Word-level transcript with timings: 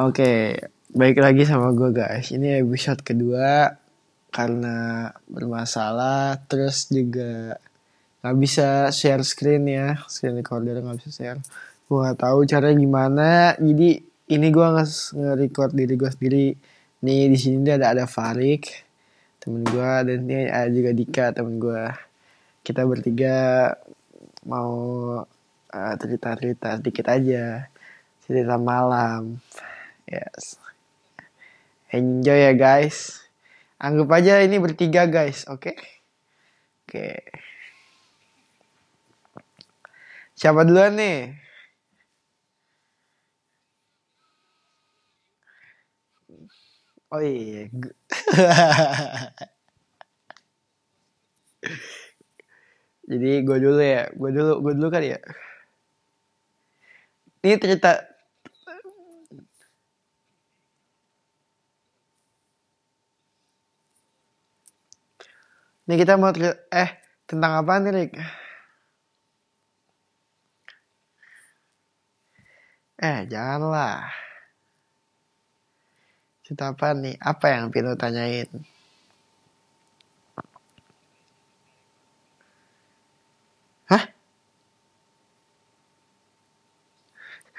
Oke, 0.00 0.56
baik 0.96 1.20
lagi 1.20 1.44
sama 1.44 1.76
gue 1.76 1.92
guys. 1.92 2.32
Ini 2.32 2.64
episode 2.64 3.04
kedua 3.04 3.68
karena 4.32 5.12
bermasalah, 5.28 6.40
terus 6.48 6.88
juga 6.88 7.60
nggak 8.24 8.36
bisa 8.40 8.88
share 8.96 9.20
screen 9.20 9.68
ya, 9.68 10.00
screen 10.08 10.40
recorder 10.40 10.80
nggak 10.80 11.04
bisa 11.04 11.10
share. 11.12 11.40
Gue 11.84 12.00
nggak 12.00 12.16
tahu 12.16 12.48
caranya 12.48 12.80
gimana. 12.80 13.28
Jadi 13.60 14.00
ini 14.32 14.46
gue 14.48 14.66
nge-record 14.72 15.76
diri 15.76 15.94
gue 16.00 16.08
sendiri. 16.08 16.48
Nih 17.04 17.28
di 17.28 17.36
sini 17.36 17.68
ada 17.68 17.92
ada 17.92 18.08
Farik, 18.08 18.72
temen 19.36 19.68
gue, 19.68 19.92
dan 20.08 20.16
ini 20.24 20.48
ada 20.48 20.72
juga 20.72 20.96
Dika, 20.96 21.26
temen 21.36 21.60
gue. 21.60 21.84
Kita 22.64 22.88
bertiga 22.88 23.68
mau 24.48 24.72
uh, 25.76 25.94
cerita-cerita 26.00 26.80
sedikit 26.80 27.04
aja, 27.12 27.68
cerita 28.24 28.56
malam. 28.56 29.36
Yes. 30.10 30.58
Enjoy 31.94 32.34
ya 32.34 32.52
guys. 32.58 33.22
Anggap 33.78 34.10
aja 34.18 34.42
ini 34.42 34.58
bertiga 34.58 35.06
guys, 35.06 35.46
oke? 35.46 35.70
Okay? 35.70 35.78
Oke. 36.84 37.14
Okay. 37.14 37.18
Siapa 40.34 40.66
duluan 40.66 40.98
nih? 40.98 41.38
Oh 47.10 47.22
iya. 47.22 47.66
Jadi 53.10 53.42
gue 53.42 53.58
dulu 53.58 53.82
ya, 53.82 54.06
gue 54.14 54.30
dulu, 54.30 54.52
gue 54.62 54.72
dulu 54.78 54.88
kan 54.94 55.02
ya. 55.02 55.18
Ini 57.42 57.56
cerita 57.58 58.09
Ini 65.90 65.98
kita 65.98 66.14
mau 66.14 66.30
eh 66.70 66.90
tentang 67.26 67.66
apa 67.66 67.82
nih, 67.82 67.90
Rick? 67.90 68.14
Eh, 73.02 73.26
janganlah. 73.26 74.06
Cerita 76.46 76.70
apa 76.70 76.94
nih? 76.94 77.18
Apa 77.18 77.46
yang 77.50 77.74
Pino 77.74 77.98
tanyain? 77.98 78.46
Hah? 83.90 84.04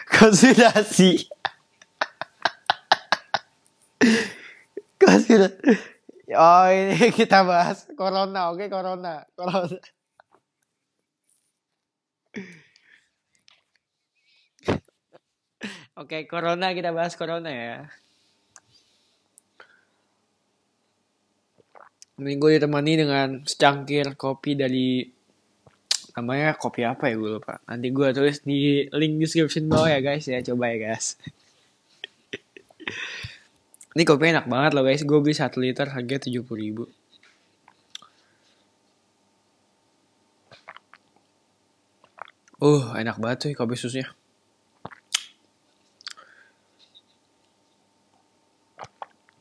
Konspirasi. 0.07 1.27
Oh 6.31 6.65
ini 6.71 7.11
kita 7.19 7.43
bahas 7.43 7.83
corona, 7.99 8.55
oke 8.55 8.63
okay, 8.63 8.67
corona, 8.71 9.27
corona. 9.35 9.79
Oke, 16.01 16.17
okay, 16.17 16.21
corona 16.25 16.71
kita 16.71 16.95
bahas 16.95 17.13
corona 17.19 17.51
ya. 17.51 17.77
Minggu 22.17 22.57
ditemani 22.57 22.93
dengan 22.95 23.27
secangkir 23.43 24.15
kopi 24.15 24.55
dari 24.55 25.03
namanya 26.15 26.55
kopi 26.55 26.87
apa 26.87 27.11
ya 27.11 27.19
gue 27.19 27.31
lupa. 27.37 27.59
Nanti 27.67 27.91
gue 27.91 28.07
tulis 28.15 28.39
di 28.47 28.87
link 28.87 29.13
description 29.19 29.67
bawah 29.67 29.91
ya 29.91 29.99
guys 29.99 30.25
ya, 30.25 30.39
coba 30.41 30.71
ya 30.71 30.77
guys. 30.89 31.19
Ini 33.91 34.07
kopi 34.07 34.31
enak 34.31 34.47
banget 34.47 34.71
loh 34.71 34.87
guys. 34.87 35.03
Gue 35.03 35.19
beli 35.19 35.35
1 35.35 35.51
liter 35.59 35.87
harga 35.91 36.15
70 36.31 36.47
ribu. 36.55 36.87
Uh, 42.61 42.93
enak 42.95 43.17
banget 43.17 43.37
tuh 43.41 43.49
kopi 43.57 43.75
susunya. 43.75 44.07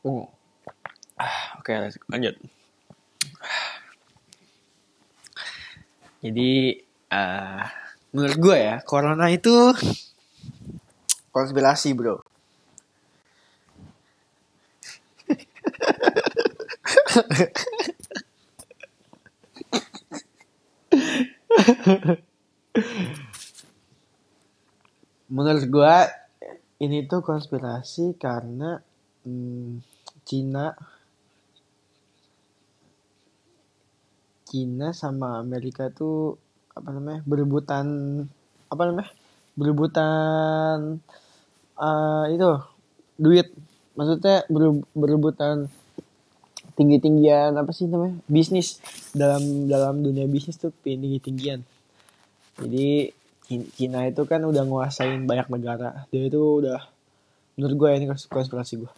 Uh. 0.01 0.25
Ah, 1.21 1.61
Oke, 1.61 1.77
okay, 1.77 1.93
lanjut. 2.09 2.33
Jadi, 6.25 6.81
uh, 7.13 7.61
menurut 8.09 8.37
gue 8.41 8.57
ya, 8.57 8.75
corona 8.81 9.29
itu 9.29 9.53
konspirasi 11.29 11.93
bro. 11.93 12.30
Menurut 25.31 25.65
gue 25.67 25.95
ini 26.81 27.03
tuh 27.07 27.19
konspirasi 27.23 28.15
karena 28.15 28.79
hmm, 29.27 29.83
Cina 30.23 30.71
Cina 34.47 34.91
sama 34.91 35.39
Amerika 35.39 35.87
tuh 35.91 36.35
apa 36.75 36.91
namanya 36.91 37.23
berebutan 37.23 37.87
apa 38.71 38.81
namanya 38.87 39.11
berebutan 39.55 40.99
uh, 41.79 42.25
itu 42.31 42.47
duit. 43.19 43.51
Maksudnya 43.95 44.47
berebutan 44.95 45.67
tinggi 46.73 46.97
tinggian 46.99 47.55
apa 47.57 47.71
sih 47.75 47.87
namanya 47.87 48.19
bisnis. 48.25 48.79
Dalam 49.11 49.67
dalam 49.67 49.99
dunia 50.03 50.25
bisnis 50.25 50.57
tuh 50.59 50.71
tinggi 50.83 51.19
tinggian 51.19 51.63
jadi 52.61 53.09
Cina 53.75 54.07
itu 54.07 54.23
kan 54.23 54.39
udah 54.47 54.63
nguasain 54.63 55.27
banyak 55.27 55.51
negara. 55.51 56.07
Dia 56.07 56.31
itu 56.31 56.39
udah 56.39 56.79
menurut 57.59 57.75
gue 57.75 57.89
ini 57.99 58.05
konspirasi 58.07 58.79
gue 58.79 58.91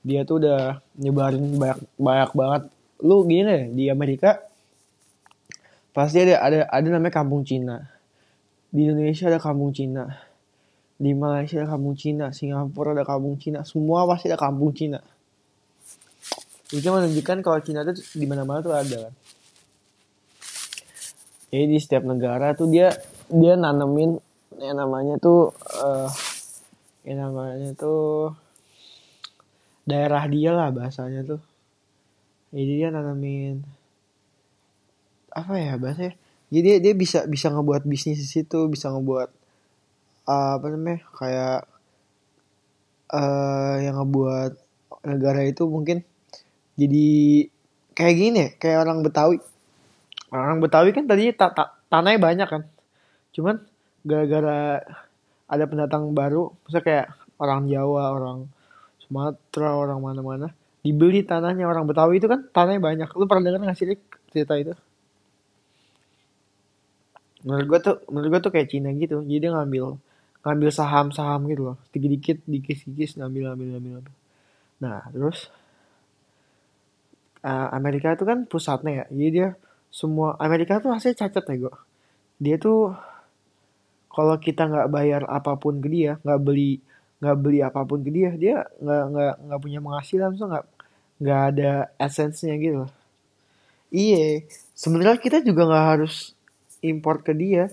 dia 0.00 0.24
tuh 0.24 0.40
udah 0.40 0.80
nyebarin 0.96 1.58
banyak 1.58 1.78
banyak 1.98 2.30
banget. 2.32 2.62
Lu 3.04 3.26
gini 3.28 3.44
deh 3.44 3.64
di 3.74 3.84
Amerika 3.92 4.40
pasti 5.92 6.24
ada 6.24 6.40
ada 6.40 6.58
ada 6.70 6.86
namanya 6.88 7.20
kampung 7.20 7.44
Cina. 7.44 7.84
Di 8.72 8.88
Indonesia 8.88 9.28
ada 9.28 9.42
kampung 9.42 9.76
Cina. 9.76 10.08
Di 10.96 11.12
Malaysia 11.12 11.60
ada 11.60 11.68
kampung 11.68 11.98
Cina. 11.98 12.32
Singapura 12.32 12.96
ada 12.96 13.04
kampung 13.04 13.36
Cina. 13.36 13.66
Semua 13.66 14.08
pasti 14.08 14.30
ada 14.32 14.40
kampung 14.40 14.72
Cina 14.72 15.02
itu 16.68 16.84
menunjukkan 16.84 17.40
kalau 17.40 17.58
Cina 17.64 17.80
itu 17.80 17.96
di 18.12 18.26
mana-mana 18.28 18.60
tuh 18.60 18.76
ada 18.76 19.08
kan. 19.08 19.14
Jadi 21.48 21.64
di 21.64 21.78
setiap 21.80 22.04
negara 22.04 22.52
tuh 22.52 22.68
dia 22.68 22.92
dia 23.32 23.56
nanemin 23.56 24.20
yang 24.60 24.76
namanya 24.76 25.16
tuh 25.16 25.56
uh, 25.80 26.12
yang 27.08 27.24
namanya 27.24 27.72
tuh 27.72 28.36
daerah 29.88 30.28
dia 30.28 30.52
lah 30.52 30.68
bahasanya 30.68 31.24
tuh. 31.24 31.40
Jadi 32.52 32.72
dia 32.84 32.88
nanemin 32.92 33.64
apa 35.32 35.56
ya 35.56 35.80
bahasanya? 35.80 36.12
Jadi 36.52 36.60
dia, 36.64 36.76
dia 36.80 36.92
bisa 36.92 37.24
bisa 37.24 37.48
ngebuat 37.48 37.88
bisnis 37.88 38.20
di 38.20 38.28
situ 38.28 38.68
bisa 38.68 38.92
ngebuat 38.92 39.28
uh, 40.28 40.60
apa 40.60 40.66
namanya 40.68 41.00
kayak 41.16 41.60
uh, 43.12 43.76
yang 43.80 43.96
ngebuat 44.00 44.52
negara 45.08 45.44
itu 45.48 45.64
mungkin 45.64 46.04
jadi 46.78 47.06
kayak 47.98 48.14
gini 48.14 48.38
ya, 48.38 48.48
kayak 48.54 48.78
orang 48.86 49.02
Betawi. 49.02 49.42
Orang 50.30 50.62
Betawi 50.62 50.94
kan 50.94 51.10
tadi 51.10 51.34
ta 51.34 51.50
ta 51.50 51.74
tanahnya 51.90 52.22
banyak 52.22 52.48
kan. 52.48 52.62
Cuman 53.34 53.58
gara-gara 54.06 54.78
ada 55.50 55.64
pendatang 55.66 56.14
baru 56.14 56.54
misalnya 56.64 56.84
kayak 56.86 57.06
orang 57.42 57.66
Jawa 57.66 58.04
orang 58.14 58.38
Sumatera 59.02 59.74
orang 59.74 59.98
mana-mana 60.04 60.52
dibeli 60.84 61.26
tanahnya 61.26 61.66
orang 61.66 61.88
Betawi 61.88 62.22
itu 62.22 62.30
kan 62.30 62.46
tanahnya 62.54 62.78
banyak. 62.78 63.08
Lu 63.18 63.26
pernah 63.26 63.50
dengar 63.50 63.66
nggak 63.66 63.78
sih 63.78 63.98
cerita 64.30 64.54
itu? 64.54 64.76
Menurut 67.42 67.66
gua 67.66 67.80
tuh 67.82 67.96
menurut 68.12 68.28
gua 68.30 68.40
tuh 68.44 68.52
kayak 68.54 68.70
Cina 68.70 68.94
gitu. 68.94 69.24
Jadi 69.26 69.38
dia 69.42 69.50
ngambil 69.50 69.98
ngambil 70.46 70.70
saham-saham 70.70 71.50
gitu 71.50 71.74
loh. 71.74 71.76
Dikit-dikit 71.90 72.46
dikit-dikit 72.46 73.18
ngambil 73.18 73.42
ngambil 73.50 73.66
ngambil 73.74 73.90
ngambil. 73.98 74.14
Nah 74.78 74.98
terus 75.10 75.50
uh, 77.44 77.68
Amerika 77.74 78.14
itu 78.14 78.24
kan 78.24 78.44
pusatnya 78.48 79.04
ya. 79.04 79.06
Jadi 79.12 79.30
dia 79.30 79.48
semua 79.88 80.36
Amerika 80.38 80.78
tuh 80.82 80.92
hasilnya 80.92 81.26
cacat 81.26 81.44
ya 81.48 81.56
gue 81.64 81.74
dia 82.38 82.56
tuh 82.60 82.92
kalau 84.12 84.36
kita 84.36 84.68
nggak 84.68 84.88
bayar 84.92 85.22
apa 85.26 85.56
pun 85.56 85.80
ke 85.80 85.88
dia 85.88 86.12
nggak 86.22 86.40
beli 86.44 86.78
nggak 87.18 87.38
beli 87.40 87.58
apa 87.64 87.80
pun 87.88 88.04
ke 88.04 88.10
dia 88.12 88.30
dia 88.36 88.56
nggak 88.78 89.04
nggak 89.10 89.34
nggak 89.48 89.60
punya 89.64 89.78
penghasilan 89.80 90.36
so 90.36 90.44
nggak 90.44 90.66
nggak 91.18 91.40
ada 91.50 91.72
essence-nya 91.96 92.54
gitu 92.60 92.84
iya 93.90 94.44
sebenarnya 94.76 95.18
kita 95.18 95.40
juga 95.40 95.66
nggak 95.66 95.86
harus 95.96 96.36
import 96.82 97.26
ke 97.26 97.34
dia. 97.34 97.70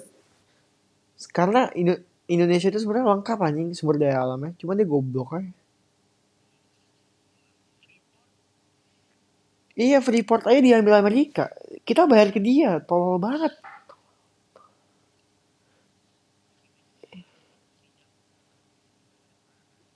Karena 1.31 1.69
Indo 1.77 2.01
Indonesia 2.25 2.73
itu 2.73 2.81
sebenarnya 2.81 3.07
lengkap 3.17 3.37
anjing 3.37 3.69
sumber 3.77 4.01
daya 4.01 4.25
alamnya. 4.25 4.57
Cuma 4.57 4.73
dia 4.73 4.87
goblok 4.87 5.37
aja 5.37 5.51
Iya 9.75 9.99
Freeport 9.99 10.47
aja 10.47 10.59
diambil 10.63 10.95
Amerika. 11.03 11.51
Kita 11.87 12.07
bayar 12.11 12.31
ke 12.35 12.39
dia, 12.39 12.79
tolol 12.87 13.19
banget. 13.19 13.51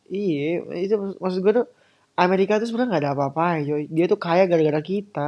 Iya, 0.10 0.66
itu 0.86 0.94
maksud 1.22 1.40
gue 1.46 1.54
tuh 1.60 1.68
Amerika 2.26 2.54
tuh 2.60 2.68
sebenarnya 2.68 2.90
nggak 2.92 3.04
ada 3.06 3.12
apa-apa, 3.16 3.44
coy. 3.68 3.84
Dia 3.96 4.06
tuh 4.12 4.20
kaya 4.26 4.44
gara-gara 4.52 4.82
kita. 4.92 5.28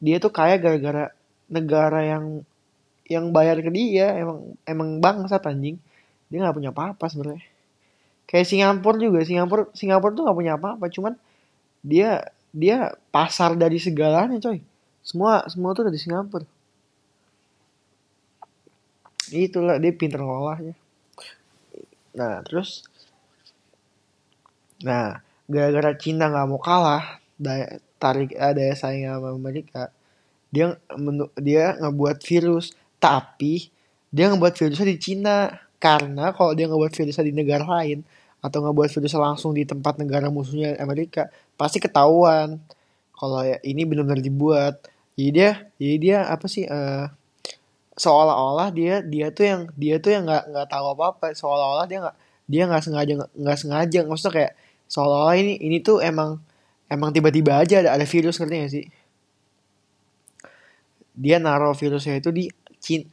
Dia 0.00 0.16
tuh 0.16 0.32
kaya 0.32 0.56
gara-gara 0.56 1.12
negara 1.50 2.00
yang 2.06 2.24
yang 3.10 3.34
bayar 3.34 3.58
ke 3.60 3.70
dia 3.74 4.14
emang 4.22 4.56
emang 4.64 4.88
bangsa 5.04 5.36
anjing. 5.42 5.76
Dia 6.30 6.38
nggak 6.44 6.56
punya 6.56 6.70
apa-apa 6.74 7.04
sebenarnya. 7.10 7.44
Kayak 8.30 8.46
Singapura 8.50 8.98
juga, 9.00 9.20
Singapura 9.26 9.62
Singapura 9.74 10.12
tuh 10.16 10.24
nggak 10.26 10.38
punya 10.38 10.52
apa-apa, 10.56 10.86
cuman 10.92 11.14
dia 11.80 12.30
dia 12.50 12.94
pasar 13.10 13.56
dari 13.56 13.78
segalanya, 13.80 14.36
coy. 14.38 14.60
Semua 15.00 15.44
semua 15.48 15.72
tuh 15.72 15.88
dari 15.88 15.98
Singapura. 15.98 16.46
Itulah 19.30 19.78
dia 19.78 19.92
pinter 19.94 20.20
ngolahnya. 20.20 20.74
Nah, 22.10 22.42
terus 22.42 22.82
Nah, 24.80 25.20
gara-gara 25.44 25.92
Cina 26.00 26.32
nggak 26.32 26.46
mau 26.48 26.60
kalah, 26.60 27.20
daya 27.36 27.80
tarik 28.00 28.32
eh, 28.32 28.52
daya 28.56 28.72
saing 28.72 29.04
sama 29.04 29.36
Amerika, 29.36 29.92
dia 30.48 30.80
dia 31.36 31.76
ngebuat 31.76 32.24
virus, 32.24 32.72
tapi 32.96 33.68
dia 34.08 34.32
ngebuat 34.32 34.56
virusnya 34.56 34.88
di 34.88 34.98
Cina 34.98 35.52
karena 35.76 36.32
kalau 36.32 36.56
dia 36.56 36.68
ngebuat 36.68 36.92
virusnya 36.96 37.24
di 37.28 37.34
negara 37.36 37.64
lain 37.64 38.04
atau 38.40 38.58
ngebuat 38.64 38.88
virusnya 38.92 39.20
langsung 39.20 39.52
di 39.52 39.68
tempat 39.68 40.00
negara 40.00 40.32
musuhnya 40.32 40.76
Amerika, 40.80 41.28
pasti 41.60 41.78
ketahuan 41.80 42.60
kalau 43.12 43.44
ya 43.44 43.60
ini 43.64 43.84
benar-benar 43.84 44.24
dibuat. 44.24 44.74
Jadi 45.14 45.30
dia, 45.32 45.50
jadi 45.76 45.96
dia 46.00 46.18
apa 46.32 46.48
sih? 46.48 46.64
Uh, 46.64 47.12
seolah-olah 48.00 48.72
dia 48.72 49.04
dia 49.04 49.28
tuh 49.28 49.44
yang 49.44 49.60
dia 49.76 50.00
tuh 50.00 50.16
yang 50.16 50.24
nggak 50.24 50.44
nggak 50.48 50.66
tahu 50.72 50.86
apa 50.96 51.04
apa 51.12 51.26
seolah-olah 51.36 51.84
dia 51.84 51.98
nggak 52.00 52.16
dia 52.48 52.62
nggak 52.64 52.82
sengaja 52.82 53.12
nggak 53.36 53.58
sengaja 53.60 53.98
maksudnya 54.08 54.32
kayak 54.32 54.52
seolah-olah 54.88 55.36
ini 55.36 55.54
ini 55.60 55.76
tuh 55.84 56.00
emang 56.00 56.40
emang 56.88 57.12
tiba-tiba 57.12 57.60
aja 57.60 57.84
ada 57.84 57.94
ada 57.94 58.06
virus 58.08 58.40
ngerti 58.40 58.56
gak 58.56 58.72
sih 58.72 58.86
dia 61.12 61.36
naruh 61.36 61.76
virusnya 61.76 62.16
itu 62.16 62.32
di 62.32 62.44
Cina 62.80 63.04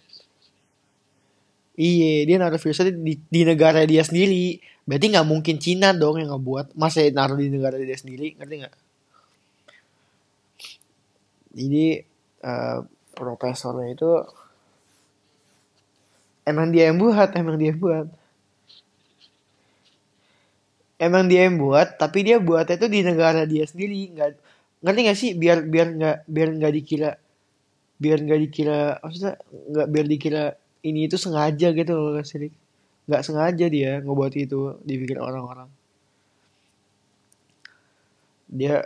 iya 1.75 2.23
dia 2.23 2.37
naruh 2.39 2.57
virusnya 2.57 2.95
di, 2.95 3.19
di 3.19 3.41
negara 3.43 3.83
dia 3.83 4.01
sendiri 4.07 4.57
berarti 4.87 5.05
nggak 5.11 5.27
mungkin 5.27 5.55
Cina 5.59 5.91
dong 5.91 6.17
yang 6.17 6.31
ngebuat. 6.33 6.73
Masa 6.79 7.03
naruh 7.11 7.37
di 7.37 7.51
negara 7.51 7.75
dia 7.77 7.97
sendiri 7.99 8.39
ngerti 8.39 8.55
nggak? 8.63 8.75
Jadi 11.57 11.85
uh, 12.45 12.79
profesornya 13.17 13.87
itu 13.91 14.11
emang 16.47 16.71
dia 16.71 16.89
yang 16.89 16.97
buat 16.97 17.29
emang 17.35 17.55
dia 17.59 17.69
yang 17.75 17.81
buat. 17.81 18.07
Emang 20.97 21.29
dia 21.29 21.45
yang 21.45 21.61
buat 21.61 21.99
tapi 22.01 22.25
dia 22.25 22.41
buatnya 22.41 22.81
itu 22.81 22.87
di 22.89 22.99
negara 23.05 23.45
dia 23.45 23.67
sendiri. 23.69 24.15
Nggak 24.17 24.29
ngerti 24.81 24.99
nggak 25.05 25.17
sih? 25.19 25.31
Biar 25.37 25.57
biar 25.67 25.87
nggak 25.93 26.17
biar 26.25 26.49
nggak 26.57 26.73
dikira 26.73 27.11
biar 27.97 28.17
nggak 28.21 28.39
dikira 28.45 29.01
maksudnya 29.01 29.33
nggak 29.73 29.87
biar 29.89 30.05
dikira 30.05 30.43
ini 30.85 31.09
itu 31.09 31.17
sengaja 31.17 31.73
gitu 31.73 31.91
loh 31.97 32.21
sih 32.21 32.53
nggak 33.07 33.23
sengaja 33.23 33.65
dia 33.71 34.03
ngebuat 34.03 34.33
itu 34.35 34.77
dipikir 34.83 35.17
orang-orang. 35.19 35.71
Dia 38.51 38.83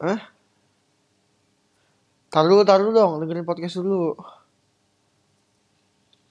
ah 0.00 0.20
taruh 2.32 2.64
taruh 2.68 2.92
dong 2.92 3.20
dengerin 3.20 3.48
podcast 3.48 3.80
dulu. 3.80 4.16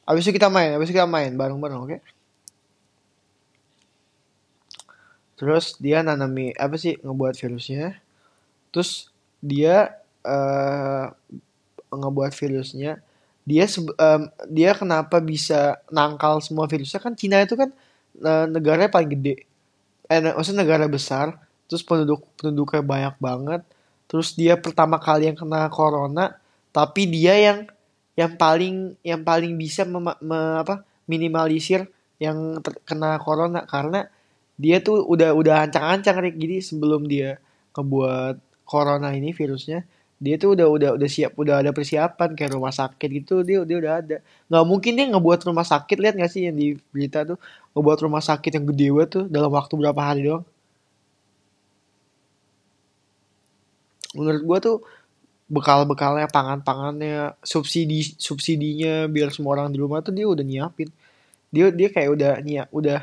Abis 0.05 0.29
itu 0.29 0.37
kita 0.37 0.49
main 0.53 0.77
abis 0.77 0.89
itu 0.89 0.97
kita 0.97 1.09
main 1.09 1.33
bareng-bareng 1.33 1.79
oke? 1.81 1.89
Okay? 1.89 2.01
terus 5.35 5.75
dia 5.83 5.99
nanami 5.99 6.55
apa 6.55 6.79
sih 6.79 6.95
ngebuat 7.03 7.35
virusnya. 7.35 7.99
Terus 8.71 9.11
dia 9.43 9.99
uh, 10.23 11.11
ngebuat 11.91 12.31
virusnya 12.35 13.03
dia 13.45 13.69
um, 13.69 14.21
dia 14.49 14.73
kenapa 14.73 15.21
bisa 15.21 15.77
nangkal 15.93 16.41
semua 16.41 16.65
virusnya? 16.65 16.97
Kan 16.97 17.13
Cina 17.13 17.45
itu 17.45 17.53
kan 17.53 17.69
uh, 18.25 18.49
negaranya 18.49 18.89
paling 18.89 19.13
gede. 19.13 19.45
Eh 20.09 20.19
maksudnya 20.21 20.65
negara 20.65 20.89
besar 20.89 21.37
terus 21.69 21.85
penduduk 21.85 22.25
penduduknya 22.41 22.81
banyak 22.81 23.15
banget. 23.21 23.61
Terus 24.09 24.33
dia 24.33 24.57
pertama 24.57 24.97
kali 24.97 25.29
yang 25.29 25.37
kena 25.37 25.69
corona 25.69 26.41
tapi 26.73 27.05
dia 27.05 27.37
yang 27.37 27.69
yang 28.17 28.33
paling 28.33 28.97
yang 29.05 29.21
paling 29.21 29.53
bisa 29.55 29.85
mem, 29.85 30.09
me, 30.25 30.39
apa 30.65 30.81
minimalisir 31.05 31.85
yang 32.17 32.57
terkena 32.65 33.21
corona. 33.21 33.61
Karena 33.69 34.09
dia 34.57 34.81
tuh 34.81 35.05
udah 35.05 35.37
udah 35.37 35.69
ancang-ancang 35.69 36.17
Rick. 36.17 36.41
Jadi 36.41 36.65
sebelum 36.65 37.05
dia 37.05 37.37
ngebuat 37.77 38.65
corona 38.65 39.13
ini 39.13 39.29
virusnya 39.37 39.85
dia 40.15 40.39
tuh 40.39 40.55
udah 40.55 40.67
udah 40.71 40.89
udah 40.95 41.09
siap 41.11 41.35
udah 41.35 41.59
ada 41.59 41.75
persiapan 41.75 42.39
kayak 42.39 42.55
rumah 42.55 42.71
sakit 42.71 43.09
gitu 43.19 43.43
dia 43.43 43.59
dia 43.67 43.77
udah 43.83 43.93
ada. 43.99 44.17
Nggak 44.47 44.65
mungkin 44.67 44.91
dia 44.95 45.05
ngebuat 45.11 45.39
rumah 45.43 45.67
sakit 45.67 45.97
lihat 45.99 46.15
nggak 46.15 46.31
sih 46.31 46.47
yang 46.47 46.55
di 46.55 46.79
berita 46.95 47.27
tuh? 47.27 47.37
Ngebuat 47.75 47.99
rumah 48.07 48.23
sakit 48.23 48.51
yang 48.55 48.65
gede 48.71 48.87
banget 48.95 49.09
tuh 49.11 49.25
dalam 49.27 49.51
waktu 49.51 49.73
berapa 49.75 50.01
hari 50.01 50.21
doang. 50.23 50.45
Menurut 54.15 54.43
gua 54.47 54.57
tuh 54.63 54.77
bekal-bekalnya 55.45 56.25
pangan-pangannya 56.31 57.37
subsidi 57.45 58.01
subsidinya 58.17 59.05
biar 59.11 59.29
semua 59.29 59.59
orang 59.59 59.69
di 59.69 59.77
rumah 59.83 59.99
tuh 59.99 60.15
dia 60.15 60.25
udah 60.25 60.41
nyiapin. 60.47 60.89
Dia 61.51 61.75
dia 61.75 61.91
kayak 61.91 62.09
udah 62.15 62.31
nyiap 62.39 62.67
udah 62.71 62.99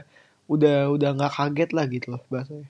udah 0.49 0.77
udah 0.97 1.09
nggak 1.13 1.33
kaget 1.37 1.71
lah 1.77 1.85
gitu 1.93 2.07
loh 2.17 2.23
bahasanya. 2.33 2.69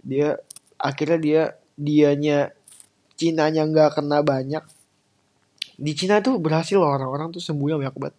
Dia 0.00 0.40
akhirnya 0.80 1.18
dia 1.20 1.42
dianya 1.76 2.50
Cina 3.22 3.46
nya 3.54 3.62
nggak 3.62 4.02
kena 4.02 4.18
banyak. 4.26 4.66
Di 5.78 5.92
Cina 5.94 6.18
tuh 6.18 6.42
berhasil 6.42 6.74
loh 6.74 6.90
orang-orang 6.90 7.30
tuh 7.30 7.38
sembuhnya 7.38 7.78
banyak 7.78 7.96
banget. 8.02 8.16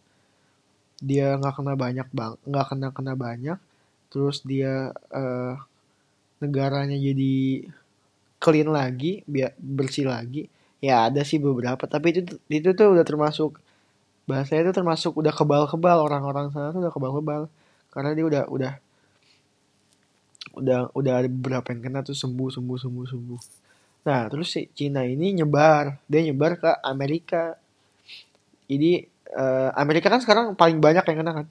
Dia 1.04 1.36
nggak 1.36 1.54
kena 1.60 1.74
banyak 1.76 2.08
bang 2.16 2.34
nggak 2.48 2.66
kena 2.72 2.88
kena 2.96 3.14
banyak. 3.20 3.60
Terus 4.08 4.40
dia 4.48 4.96
uh, 5.12 5.60
negaranya 6.40 6.96
jadi 6.96 7.68
clean 8.40 8.72
lagi 8.72 9.28
biar 9.28 9.52
bersih 9.60 10.08
lagi. 10.08 10.48
Ya 10.80 11.12
ada 11.12 11.28
sih 11.28 11.40
beberapa 11.44 11.84
tapi 11.84 12.16
itu 12.16 12.40
itu 12.48 12.70
tuh 12.72 12.96
udah 12.96 13.04
termasuk 13.04 13.60
bahasanya 14.24 14.72
itu 14.72 14.74
termasuk 14.80 15.12
udah 15.20 15.36
kebal-kebal. 15.36 16.00
Orang-orang 16.00 16.48
sana 16.56 16.72
tuh 16.72 16.80
udah 16.88 16.94
kebal-kebal. 16.96 17.42
Karena 17.92 18.16
dia 18.16 18.24
udah 18.24 18.44
udah 18.48 18.74
udah 20.54 20.80
udah 20.96 21.14
ada 21.20 21.28
beberapa 21.28 21.76
yang 21.76 21.82
kena 21.84 22.00
tuh 22.08 22.16
sembuh 22.16 22.50
sembuh 22.56 22.78
sembuh 22.80 23.06
sembuh 23.10 23.40
nah 24.04 24.28
terus 24.28 24.52
si 24.52 24.68
Cina 24.76 25.08
ini 25.08 25.32
nyebar. 25.32 26.00
Dia 26.12 26.22
nyebar 26.28 26.60
ke 26.60 26.72
Amerika. 26.84 27.56
Jadi 28.68 29.08
uh, 29.32 29.72
Amerika 29.80 30.12
kan 30.12 30.20
sekarang 30.20 30.56
paling 30.60 30.84
banyak 30.84 31.04
yang 31.08 31.18
kena 31.24 31.34
kan? 31.44 31.48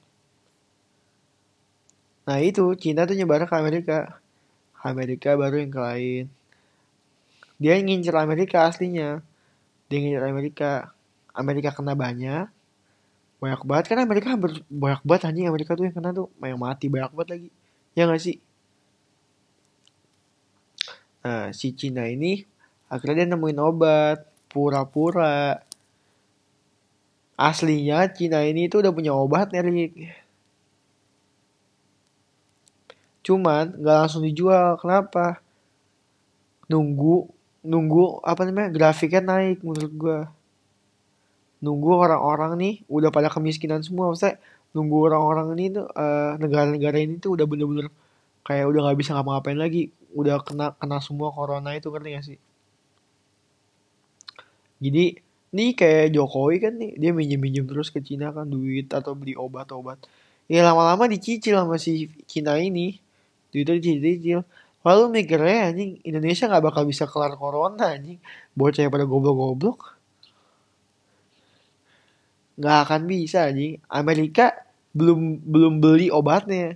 Nah 2.29 2.39
itu 2.39 2.65
Cina 2.79 3.09
tuh 3.09 3.17
nyebar 3.17 3.49
ke 3.49 3.55
Amerika. 3.57 4.21
Amerika 4.83 5.35
baru 5.35 5.63
yang 5.63 5.73
lain. 5.73 6.25
Dia 7.63 7.79
ngincer 7.79 8.15
Amerika 8.19 8.67
aslinya. 8.67 9.23
Dia 9.89 9.99
ngincer 10.03 10.25
Amerika. 10.27 10.71
Amerika 11.33 11.71
kena 11.73 11.97
banyak. 11.97 12.47
Banyak 13.41 13.63
banget 13.67 13.85
kan 13.91 13.99
Amerika 14.05 14.29
hampir 14.35 14.63
banyak 14.71 15.03
banget 15.03 15.23
anjing. 15.31 15.47
Amerika 15.49 15.73
tuh 15.75 15.89
yang 15.89 15.95
kena 15.97 16.11
tuh 16.15 16.29
yang 16.43 16.61
mati 16.61 16.87
banyak 16.93 17.11
banget 17.17 17.29
lagi. 17.33 17.49
Ya 17.97 18.09
gak 18.09 18.23
sih 18.23 18.41
nah 21.23 21.55
si 21.55 21.71
Cina 21.79 22.05
ini 22.11 22.43
akhirnya 22.93 23.25
dia 23.25 23.29
nemuin 23.33 23.61
obat 23.63 24.19
pura-pura. 24.53 25.63
Aslinya 27.39 28.07
Cina 28.13 28.45
ini 28.45 28.69
tuh 28.69 28.85
udah 28.85 28.93
punya 28.93 29.13
obat 29.17 29.51
nih 29.55 29.91
cuman 33.23 33.65
nggak 33.79 33.97
langsung 34.03 34.23
dijual. 34.27 34.77
Kenapa? 34.83 35.39
Nunggu 36.71 37.31
nunggu 37.63 38.19
apa 38.27 38.43
namanya 38.47 38.75
grafiknya 38.75 39.23
naik 39.23 39.63
menurut 39.63 39.93
gua. 39.95 40.21
Nunggu 41.63 41.91
orang-orang 41.95 42.53
nih 42.59 42.75
udah 42.91 43.11
pada 43.15 43.31
kemiskinan 43.31 43.81
semua. 43.87 44.11
Maksudnya 44.11 44.43
nunggu 44.75 44.97
orang-orang 45.07 45.47
ini 45.57 45.67
tuh 45.79 45.87
uh, 45.87 46.35
negara-negara 46.43 46.99
ini 46.99 47.15
tuh 47.23 47.39
udah 47.39 47.47
bener-bener 47.47 47.87
kayak 48.43 48.65
udah 48.69 48.81
nggak 48.91 48.99
bisa 48.99 49.11
ngapa-ngapain 49.15 49.59
lagi 49.59 49.91
udah 50.13 50.43
kena 50.45 50.77
kena 50.77 50.99
semua 51.01 51.33
corona 51.33 51.73
itu 51.73 51.89
ngerti 51.89 52.09
gak 52.13 52.27
sih 52.27 52.39
jadi 54.83 55.05
nih 55.53 55.71
kayak 55.79 56.07
Jokowi 56.17 56.57
kan 56.59 56.73
nih 56.77 56.93
dia 56.99 57.11
minjem-minjem 57.15 57.65
terus 57.69 57.89
ke 57.89 58.03
Cina 58.03 58.35
kan 58.35 58.49
duit 58.49 58.91
atau 58.91 59.15
beli 59.15 59.39
obat-obat 59.39 60.03
ya 60.51 60.67
lama-lama 60.67 61.07
dicicil 61.09 61.57
sama 61.57 61.79
si 61.79 62.11
Cina 62.27 62.59
ini 62.59 62.99
duitnya 63.55 63.79
dicicil 63.79 64.43
Lalu 64.83 65.23
mikirnya 65.23 65.71
anjing 65.71 66.03
Indonesia 66.03 66.51
nggak 66.51 66.65
bakal 66.67 66.83
bisa 66.91 67.07
kelar 67.07 67.39
corona 67.39 67.95
anjing. 67.95 68.19
Bocah 68.59 68.91
pada 68.91 69.07
goblok-goblok. 69.07 69.95
Nggak 72.59 72.79
akan 72.87 73.01
bisa 73.07 73.47
anjing. 73.47 73.79
Amerika 73.87 74.51
belum 74.91 75.39
belum 75.47 75.79
beli 75.79 76.11
obatnya. 76.11 76.75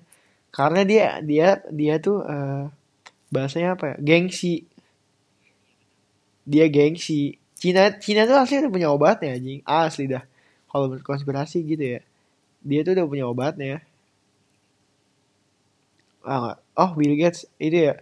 Karena 0.56 0.88
dia 0.88 1.20
dia 1.20 1.60
dia 1.68 2.00
tuh 2.00 2.24
uh, 2.24 2.72
bahasanya 3.28 3.76
apa 3.76 3.92
ya? 3.92 3.96
Gengsi. 4.00 4.64
Dia 6.48 6.72
gengsi. 6.72 7.36
Cina 7.60 7.92
Cina 8.00 8.24
tuh 8.24 8.40
asli 8.40 8.64
udah 8.64 8.72
punya 8.72 8.88
obatnya 8.88 9.36
anjing. 9.36 9.60
Asli 9.68 10.08
dah. 10.08 10.24
Kalau 10.72 10.96
konspirasi 11.04 11.60
gitu 11.60 11.84
ya. 11.84 12.00
Dia 12.64 12.80
tuh 12.88 12.96
udah 12.96 13.04
punya 13.04 13.28
obatnya. 13.28 13.84
Ah, 16.24 16.56
oh 16.72 16.90
Bill 16.96 17.20
Gates 17.20 17.44
itu 17.60 17.92
ya. 17.92 18.00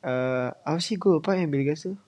Uh, 0.00 0.48
apa 0.64 0.80
sih 0.80 0.96
gue 0.96 1.20
lupa 1.20 1.36
yang 1.36 1.52
Bill 1.52 1.68
Gates 1.68 1.84
tuh. 1.84 2.00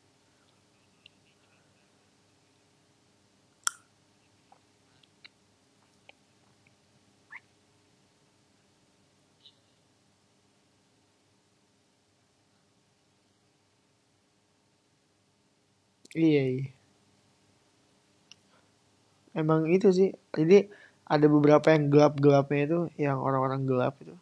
Iya, 16.12 16.42
iya. 16.52 16.66
Emang 19.32 19.64
itu 19.72 19.88
sih. 19.92 20.12
Jadi 20.36 20.68
ada 21.08 21.26
beberapa 21.28 21.72
yang 21.72 21.88
gelap-gelapnya 21.92 22.60
itu 22.68 22.78
yang 23.00 23.18
orang-orang 23.20 23.64
gelap 23.64 23.96
itu. 24.04 24.12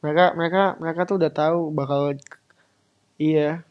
Mereka 0.00 0.36
mereka 0.36 0.62
mereka 0.80 1.00
tuh 1.08 1.16
udah 1.20 1.32
tahu 1.32 1.58
bakal 1.72 2.16
iya. 3.20 3.64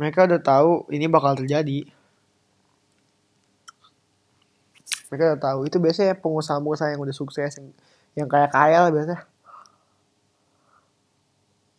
Mereka 0.00 0.30
udah 0.30 0.40
tahu 0.40 0.70
ini 0.94 1.04
bakal 1.10 1.36
terjadi. 1.36 1.84
Mereka 5.08 5.24
udah 5.36 5.40
tahu. 5.40 5.58
Itu 5.68 5.76
biasanya 5.80 6.14
pengusaha-pengusaha 6.20 6.92
yang 6.96 7.00
udah 7.04 7.16
sukses 7.16 7.52
yang, 7.56 7.68
yang 8.24 8.28
kaya 8.28 8.48
kaya 8.52 8.88
lah 8.88 8.90
biasanya. 8.92 9.20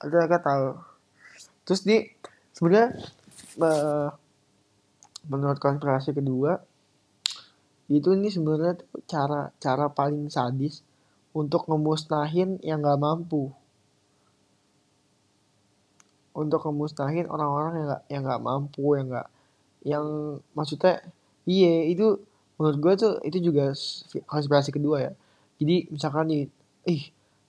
Itu 0.01 0.15
mereka 0.17 0.39
tahu. 0.41 0.67
Terus 1.65 1.81
di 1.85 1.97
sebenarnya 2.57 2.97
uh, 3.59 4.09
menurut 5.27 5.59
konspirasi 5.59 6.15
kedua 6.15 6.59
itu 7.89 8.13
ini 8.13 8.29
sebenarnya 8.29 8.85
cara 9.09 9.49
cara 9.57 9.89
paling 9.89 10.29
sadis 10.29 10.85
untuk 11.33 11.65
ngemusnahin 11.65 12.61
yang 12.61 12.85
nggak 12.85 13.01
mampu. 13.01 13.49
Untuk 16.37 16.61
ngemusnahin 16.69 17.25
orang-orang 17.25 17.73
yang 17.73 17.87
nggak 17.89 18.03
yang 18.13 18.21
nggak 18.25 18.43
mampu 18.45 18.85
yang 18.93 19.07
nggak 19.09 19.27
yang 19.83 20.05
maksudnya 20.53 21.01
iya 21.49 21.89
itu 21.89 22.21
menurut 22.61 22.77
gue 22.77 22.93
tuh 22.99 23.13
itu 23.25 23.37
juga 23.51 23.73
konspirasi 24.29 24.69
kedua 24.69 25.09
ya. 25.09 25.11
Jadi 25.57 25.89
misalkan 25.89 26.29
nih 26.29 26.43
ih 26.85 27.03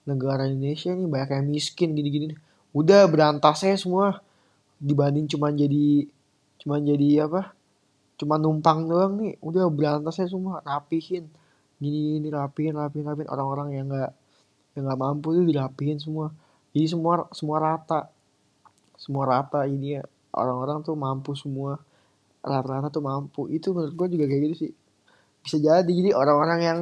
negara 0.09 0.49
Indonesia 0.49 0.91
nih 0.97 1.05
banyak 1.05 1.31
yang 1.37 1.47
miskin 1.53 1.93
gini-gini. 1.93 2.33
Udah 2.73 3.05
berantasnya 3.13 3.77
semua 3.77 4.25
dibanding 4.81 5.29
cuma 5.29 5.53
jadi 5.53 6.09
cuma 6.57 6.81
jadi 6.81 7.29
apa? 7.29 7.53
Cuma 8.17 8.41
numpang 8.41 8.89
doang 8.89 9.21
nih. 9.21 9.37
Udah 9.45 9.69
berantasnya 9.69 10.27
semua. 10.29 10.65
Rapihin. 10.65 11.29
Gini 11.81 12.21
gini 12.21 12.29
rapihin 12.33 12.77
rapihin 12.77 13.07
rapihin. 13.09 13.29
Orang-orang 13.29 13.77
yang 13.77 13.87
nggak 13.89 14.13
yang 14.77 14.83
nggak 14.89 15.01
mampu 15.01 15.37
tuh 15.37 15.45
dirapihin 15.45 16.01
semua. 16.01 16.33
Jadi 16.73 16.87
semua 16.89 17.29
semua 17.33 17.57
rata. 17.61 18.09
Semua 18.97 19.25
rata 19.29 19.65
ini 19.69 20.01
ya. 20.01 20.05
Orang-orang 20.33 20.81
tuh 20.85 20.97
mampu 20.97 21.37
semua. 21.37 21.81
Rata-rata 22.41 22.89
tuh 22.89 23.05
mampu. 23.05 23.53
Itu 23.53 23.77
menurut 23.77 23.93
gue 23.93 24.17
juga 24.17 24.25
kayak 24.29 24.43
gitu 24.49 24.57
sih. 24.69 24.73
Bisa 25.45 25.57
jadi. 25.61 25.89
Jadi 25.89 26.11
orang-orang 26.17 26.61
yang 26.61 26.81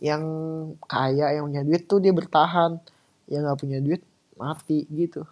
yang 0.00 0.22
kaya 0.84 1.36
yang 1.36 1.48
punya 1.48 1.62
duit 1.64 1.82
tuh 1.88 2.00
dia 2.00 2.12
bertahan. 2.12 2.80
Yang 3.28 3.40
nggak 3.44 3.58
punya 3.60 3.78
duit 3.80 4.02
mati 4.36 4.84
gitu 4.92 5.24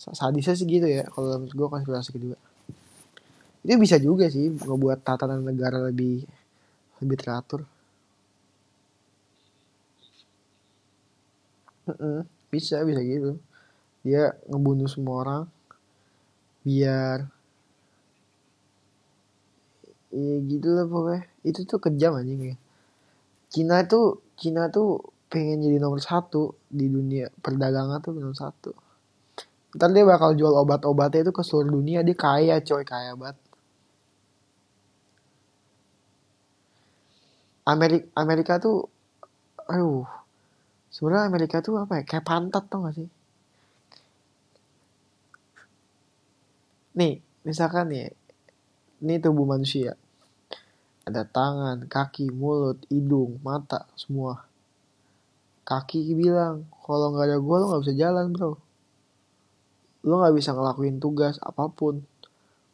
sadisnya 0.00 0.56
sih 0.56 0.64
gitu 0.64 0.88
ya 0.88 1.04
kalau 1.12 1.36
menurut 1.36 1.52
gue 1.52 1.68
konspirasi 1.68 2.10
kedua 2.16 2.36
itu 3.60 3.76
bisa 3.76 4.00
juga 4.00 4.24
sih 4.32 4.48
ngebuat 4.48 5.04
tatanan 5.04 5.44
negara 5.44 5.84
lebih 5.84 6.24
lebih 7.04 7.16
teratur. 7.20 7.60
Bisa 12.48 12.80
bisa 12.88 13.00
gitu. 13.04 13.36
Dia 14.00 14.32
ngebunuh 14.48 14.88
semua 14.88 15.14
orang 15.24 15.42
biar 16.64 17.28
Iya 20.10 20.42
gitu 20.42 20.68
lah 20.74 20.86
pokoknya. 20.90 21.22
Itu 21.46 21.60
tuh 21.68 21.78
kejam 21.78 22.18
aja 22.18 22.32
ya. 22.34 22.56
Cina 23.52 23.84
tuh 23.86 24.18
Cina 24.40 24.66
tuh 24.72 25.04
pengen 25.30 25.62
jadi 25.62 25.78
nomor 25.78 26.02
satu 26.02 26.56
di 26.66 26.90
dunia 26.90 27.30
perdagangan 27.38 28.02
tuh 28.02 28.18
nomor 28.18 28.34
satu 28.34 28.74
Ntar 29.70 29.94
dia 29.94 30.02
bakal 30.02 30.34
jual 30.34 30.50
obat-obatnya 30.50 31.30
itu 31.30 31.32
ke 31.34 31.42
seluruh 31.46 31.78
dunia. 31.78 32.02
Dia 32.02 32.16
kaya 32.18 32.56
coy, 32.58 32.82
kaya 32.82 33.14
banget. 33.14 33.38
Amerika, 37.62 38.06
Amerika 38.18 38.54
tuh, 38.58 38.90
aduh, 39.70 40.02
sebenarnya 40.90 41.30
Amerika 41.30 41.62
tuh 41.62 41.78
apa 41.78 42.02
ya? 42.02 42.04
Kayak 42.08 42.26
pantat 42.26 42.64
tau 42.66 42.82
gak 42.82 42.98
sih? 42.98 43.08
Nih, 46.98 47.22
misalkan 47.46 47.94
nih, 47.94 48.10
ini 49.06 49.22
tubuh 49.22 49.46
manusia. 49.46 49.94
Ada 51.06 51.22
tangan, 51.22 51.86
kaki, 51.86 52.34
mulut, 52.34 52.82
hidung, 52.90 53.38
mata, 53.46 53.86
semua. 53.94 54.42
Kaki 55.62 56.10
bilang, 56.18 56.66
kalau 56.82 57.14
nggak 57.14 57.26
ada 57.30 57.38
gue 57.38 57.56
lo 57.56 57.64
nggak 57.70 57.82
bisa 57.86 57.94
jalan 57.94 58.34
bro 58.34 58.69
lu 60.04 60.14
nggak 60.16 60.34
bisa 60.36 60.56
ngelakuin 60.56 60.96
tugas 61.02 61.36
apa 61.44 61.68
pun. 61.68 62.00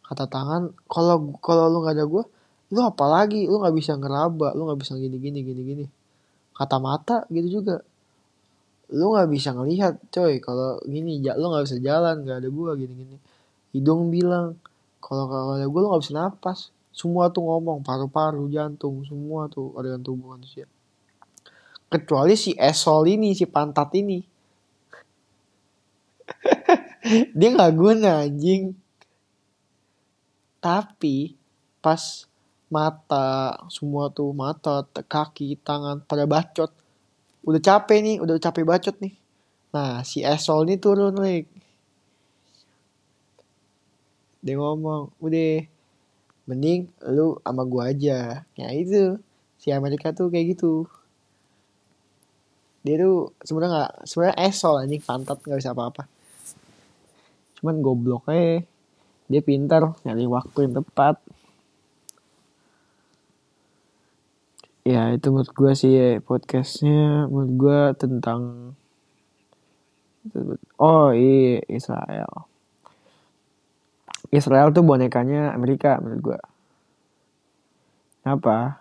Kata 0.07 0.31
tangan 0.31 0.71
kalau 0.87 1.35
kalau 1.43 1.67
lu 1.67 1.83
nggak 1.83 1.97
ada 1.99 2.07
gue 2.07 2.25
lu 2.75 2.81
apalagi 2.83 3.47
lu 3.47 3.63
nggak 3.63 3.75
bisa 3.75 3.95
ngeraba 3.95 4.55
lu 4.55 4.67
nggak 4.67 4.81
bisa 4.83 4.95
gini 4.95 5.19
gini 5.19 5.39
gini 5.43 5.63
gini. 5.63 5.87
Kata 6.55 6.79
mata 6.79 7.27
gitu 7.31 7.63
juga. 7.63 7.83
Lu 8.95 9.11
nggak 9.15 9.29
bisa 9.31 9.51
ngelihat 9.51 9.99
coy 10.15 10.39
kalau 10.39 10.79
gini 10.87 11.19
lu 11.23 11.47
nggak 11.51 11.65
bisa 11.67 11.77
jalan 11.83 12.23
nggak 12.23 12.39
ada 12.47 12.49
gue 12.51 12.73
gini 12.79 12.95
gini. 12.95 13.17
Hidung 13.75 14.15
bilang 14.15 14.55
kalau 15.03 15.27
kalau 15.27 15.59
ada 15.59 15.67
gue 15.67 15.81
lu 15.83 15.89
nggak 15.91 16.03
bisa 16.07 16.15
napas. 16.15 16.71
Semua 16.97 17.29
tuh 17.29 17.45
ngomong 17.45 17.85
paru-paru 17.85 18.49
jantung 18.49 19.05
semua 19.05 19.53
tuh 19.53 19.69
organ 19.77 20.01
tubuh 20.01 20.33
manusia. 20.33 20.65
Kecuali 21.87 22.35
si 22.41 22.57
esol 22.57 23.05
ini 23.07 23.37
si 23.37 23.45
pantat 23.45 23.93
ini 23.99 24.36
dia 27.39 27.49
nggak 27.55 27.75
guna 27.79 28.27
anjing. 28.27 28.75
Tapi 30.59 31.39
pas 31.79 32.27
mata 32.67 33.55
semua 33.71 34.11
tuh 34.11 34.35
mata 34.35 34.83
kaki 34.87 35.55
tangan 35.63 36.03
pada 36.03 36.27
bacot. 36.27 36.71
Udah 37.47 37.63
capek 37.63 37.99
nih 38.03 38.17
udah 38.19 38.37
capek 38.43 38.67
bacot 38.67 38.97
nih. 38.99 39.15
Nah 39.71 40.03
si 40.03 40.27
esol 40.27 40.67
nih 40.67 40.79
turun 40.83 41.15
nih 41.23 41.47
dia 44.47 44.55
ngomong 44.55 45.11
udah 45.19 45.67
mending 46.47 46.87
lu 47.11 47.39
sama 47.43 47.63
gua 47.67 47.91
aja. 47.91 48.47
Ya 48.59 48.69
itu. 48.75 49.19
Si 49.59 49.75
Amerika 49.75 50.15
tuh 50.15 50.31
kayak 50.31 50.59
gitu. 50.59 50.87
Dia 52.87 53.03
tuh 53.03 53.35
sebenarnya 53.43 53.71
nggak 53.75 53.93
sebenarnya 54.07 54.37
esol 54.47 54.79
anjing. 54.79 55.03
Pantat 55.03 55.39
nggak 55.43 55.59
bisa 55.63 55.75
apa-apa 55.75 56.16
cuman 57.67 57.83
goblok 57.83 58.31
eh 58.31 58.63
dia 59.27 59.43
pintar 59.43 59.91
nyari 60.07 60.23
waktu 60.31 60.71
yang 60.71 60.79
tepat. 60.79 61.19
Ya 64.87 65.11
itu 65.11 65.35
menurut 65.35 65.51
gue 65.51 65.73
sih 65.75 65.91
ya, 65.91 66.23
podcastnya 66.23 67.27
menurut 67.27 67.53
gue 67.59 67.81
tentang 67.99 68.41
oh 70.79 71.11
iya 71.11 71.59
Israel. 71.67 72.47
Israel 74.31 74.71
tuh 74.71 74.87
bonekanya 74.87 75.51
Amerika 75.51 75.99
menurut 75.99 76.23
gue 76.23 76.41
apa 78.23 78.79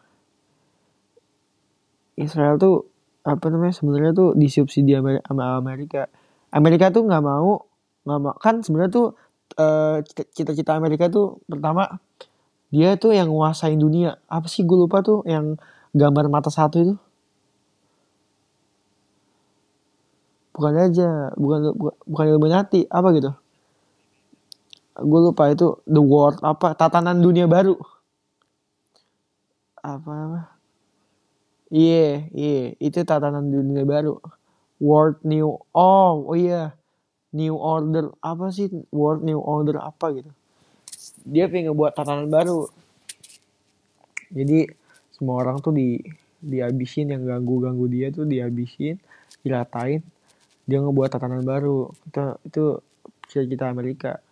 Israel 2.22 2.62
tuh 2.62 2.86
apa 3.26 3.50
namanya 3.50 3.74
sebenarnya 3.74 4.14
tuh 4.14 4.38
disubsidi 4.38 4.94
sama 4.94 5.58
Amerika. 5.58 6.06
Amerika 6.54 6.94
tuh 6.94 7.10
nggak 7.10 7.26
mau 7.26 7.66
nggak 8.06 8.38
kan 8.38 8.62
sebenarnya 8.62 8.92
tuh 8.94 9.08
uh, 9.58 9.98
cita-cita 10.34 10.78
Amerika 10.78 11.10
tuh 11.10 11.42
pertama 11.50 11.98
dia 12.74 12.98
tuh 13.00 13.14
yang 13.16 13.30
nguasain 13.32 13.78
dunia. 13.80 14.20
Apa 14.28 14.48
sih 14.52 14.66
gue 14.68 14.78
lupa 14.78 15.00
tuh 15.06 15.22
yang 15.24 15.56
gambar 15.96 16.26
mata 16.28 16.50
satu 16.52 16.78
itu? 16.82 16.96
Bukan 20.56 20.74
aja 20.76 21.36
bukan 21.36 21.76
bukan, 21.76 21.96
bukan 22.08 22.26
Illuminati 22.32 22.88
apa 22.88 23.08
gitu? 23.16 23.32
Gue 24.96 25.20
lupa 25.32 25.52
itu 25.52 25.80
the 25.88 26.00
world 26.00 26.40
apa 26.44 26.76
tatanan 26.76 27.20
dunia 27.20 27.48
baru. 27.48 27.76
Apa 29.84 30.12
apa 30.12 30.42
iya 31.74 31.92
yeah, 31.92 32.14
iya 32.32 32.52
yeah, 32.56 32.68
itu 32.80 33.00
tatanan 33.04 33.52
dunia 33.52 33.84
baru. 33.88 34.20
World 34.80 35.24
new 35.24 35.60
oh 35.72 36.12
oh 36.28 36.36
iya 36.36 36.76
new 37.36 37.60
order 37.60 38.16
apa 38.24 38.48
sih? 38.56 38.72
World 38.96 39.28
new 39.28 39.44
order 39.44 39.84
apa 39.84 40.16
gitu. 40.16 40.32
Dia 41.28 41.52
pengen 41.52 41.76
buat 41.76 41.92
tatanan 41.92 42.32
baru. 42.32 42.72
Jadi 44.32 44.72
semua 45.12 45.44
orang 45.44 45.60
tuh 45.60 45.76
di 45.76 46.00
dihabisin. 46.40 47.12
Yang 47.12 47.36
ganggu 47.36 47.56
ganggu 47.60 47.86
dia 47.92 48.08
tuh 48.16 48.24
dihabisin 48.24 48.96
diratain. 49.44 50.00
Dia 50.64 50.80
ngebuat 50.80 51.12
tatanan 51.12 51.44
baru. 51.44 51.92
Itu 52.08 52.24
itu 52.48 52.64
cita 53.28 53.68
Amerika. 53.68 54.24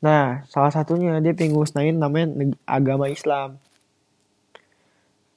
Nah 0.00 0.48
salah 0.48 0.72
satunya 0.72 1.20
dia 1.20 1.36
pengen 1.36 1.60
musnahin 1.60 2.00
namanya 2.00 2.56
agama 2.64 3.12
Islam. 3.12 3.60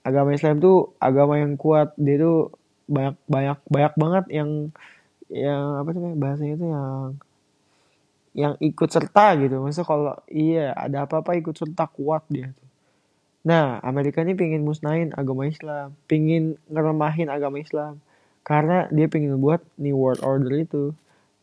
Agama 0.08 0.32
Islam 0.32 0.64
tuh 0.64 0.96
agama 1.04 1.36
yang 1.36 1.60
kuat. 1.60 1.92
Dia 2.00 2.16
tuh 2.16 2.56
banyak 2.88 3.16
banyak 3.28 3.60
banyak 3.68 3.94
banget 4.00 4.26
yang 4.32 4.72
yang 5.34 5.82
apa 5.82 5.90
sih 5.98 6.02
bahasanya 6.14 6.54
itu 6.54 6.66
yang 6.70 7.18
yang 8.34 8.54
ikut 8.62 8.90
serta 8.90 9.38
gitu. 9.42 9.62
Maksudnya 9.62 9.88
kalau 9.90 10.14
iya 10.30 10.74
ada 10.78 11.06
apa-apa 11.06 11.38
ikut 11.38 11.54
serta 11.58 11.90
kuat 11.90 12.26
dia 12.30 12.54
tuh. 12.54 12.70
Nah 13.50 13.82
Amerika 13.82 14.22
ini 14.22 14.38
pengen 14.38 14.62
musnahin 14.62 15.10
agama 15.18 15.50
Islam 15.50 15.98
pengen 16.06 16.62
ngeremahin 16.70 17.34
agama 17.34 17.58
Islam. 17.58 17.98
Karena 18.46 18.86
dia 18.94 19.08
pengen 19.10 19.40
buat 19.42 19.64
new 19.80 19.98
world 19.98 20.22
order 20.22 20.54
itu 20.54 20.94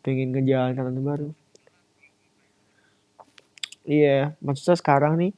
pengen 0.07 0.31
ngejalan 0.35 1.03
baru. 1.03 1.31
Iya 3.87 4.39
maksudnya 4.39 4.79
sekarang 4.79 5.19
nih 5.19 5.33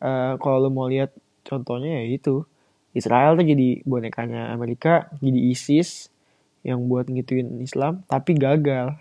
uh, 0.00 0.40
kalau 0.40 0.64
lo 0.64 0.70
mau 0.72 0.88
lihat 0.88 1.12
contohnya 1.44 2.00
ya 2.00 2.16
itu. 2.16 2.48
Israel 2.90 3.38
tuh 3.38 3.46
jadi 3.46 3.86
bonekanya 3.86 4.50
Amerika 4.50 5.06
jadi 5.22 5.54
ISIS 5.54 6.10
yang 6.60 6.88
buat 6.88 7.08
ngituin 7.08 7.60
Islam 7.64 8.04
tapi 8.04 8.36
gagal. 8.36 9.00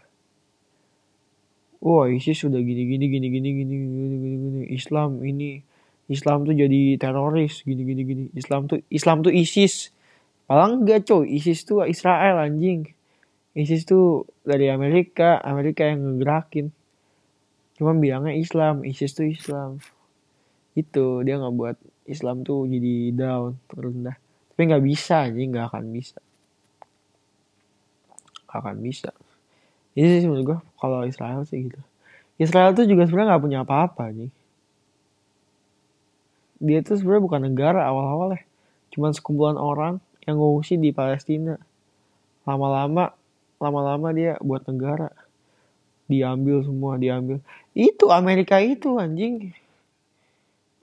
Wah 1.80 2.12
ISIS 2.12 2.44
sudah 2.44 2.60
gini 2.60 2.84
gini 2.88 3.08
gini 3.08 3.28
gini 3.32 3.50
gini 3.56 3.76
gini 3.76 4.06
gini 4.20 4.36
gini 4.36 4.62
Islam 4.76 5.24
ini 5.24 5.64
Islam 6.12 6.44
tuh 6.44 6.56
jadi 6.56 7.00
teroris 7.00 7.64
gini 7.64 7.84
gini 7.88 8.02
gini. 8.04 8.24
Islam 8.36 8.68
tuh 8.68 8.84
Islam 8.92 9.24
tuh 9.24 9.32
ISIS. 9.32 9.96
Malah 10.52 10.76
enggak 10.76 11.08
coy. 11.08 11.30
ISIS 11.30 11.64
tuh 11.64 11.86
Israel 11.88 12.42
anjing. 12.42 12.90
ISIS 13.56 13.88
tuh 13.88 14.28
dari 14.44 14.68
Amerika 14.68 15.40
Amerika 15.44 15.88
yang 15.88 16.04
ngegerakin. 16.04 16.72
Cuma 17.80 17.96
bilangnya 17.96 18.36
Islam 18.36 18.84
ISIS 18.84 19.16
tuh 19.16 19.28
Islam. 19.28 19.80
Itu 20.76 21.24
dia 21.24 21.40
nggak 21.40 21.56
buat 21.56 21.78
Islam 22.10 22.44
tuh 22.44 22.68
jadi 22.68 23.14
down 23.16 23.56
rendah 23.72 24.18
tapi 24.52 24.62
nggak 24.68 24.84
bisa 24.84 25.32
anjing. 25.32 25.56
Nggak 25.56 25.72
akan 25.72 25.86
bisa 25.96 26.20
akan 28.50 28.82
bisa. 28.82 29.14
Ini 29.94 30.22
sih 30.22 30.28
menurut 30.30 30.46
gue 30.46 30.60
kalau 30.82 31.06
Israel 31.06 31.46
sih 31.46 31.70
gitu. 31.70 31.80
Israel 32.40 32.74
tuh 32.74 32.88
juga 32.90 33.06
sebenarnya 33.06 33.36
nggak 33.36 33.44
punya 33.44 33.60
apa-apa 33.64 34.12
nih 34.16 34.32
dia 36.60 36.84
tuh 36.84 37.00
sebenarnya 37.00 37.24
bukan 37.24 37.42
negara 37.48 37.88
awal-awal 37.88 38.36
ya 38.36 38.44
cuman 38.92 39.16
sekumpulan 39.16 39.56
orang 39.56 40.04
yang 40.28 40.38
ngungsi 40.38 40.78
di 40.78 40.92
Palestina. 40.92 41.58
Lama-lama 42.44 43.14
lama-lama 43.62 44.10
dia 44.12 44.36
buat 44.42 44.66
negara. 44.66 45.14
Diambil 46.10 46.66
semua 46.66 46.98
diambil. 46.98 47.38
Itu 47.78 48.10
Amerika 48.10 48.58
itu 48.58 48.98
anjing. 48.98 49.54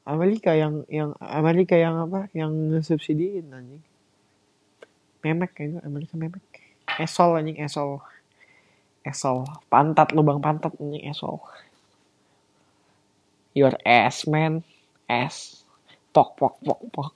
Amerika 0.07 0.55
yang 0.55 0.87
yang 0.87 1.19
Amerika 1.19 1.75
yang 1.75 1.99
apa? 2.07 2.31
Yang 2.31 2.87
subsidiin 2.87 3.51
anjing. 3.51 3.83
Memek 5.27 5.51
kayak 5.59 5.83
Amerika 5.83 6.15
memek 6.15 6.43
esol 7.01 7.37
anjing 7.39 7.59
esol. 7.61 8.01
Esol. 9.07 9.45
Pantat 9.71 10.11
lubang 10.17 10.41
pantat 10.41 10.75
ini 10.83 11.05
esol. 11.07 11.41
Your 13.57 13.77
ass 13.85 14.27
man. 14.29 14.65
Ass. 15.09 15.65
Pok 16.13 16.37
pok 16.37 16.55
pok 16.65 16.81
pok. 16.93 17.13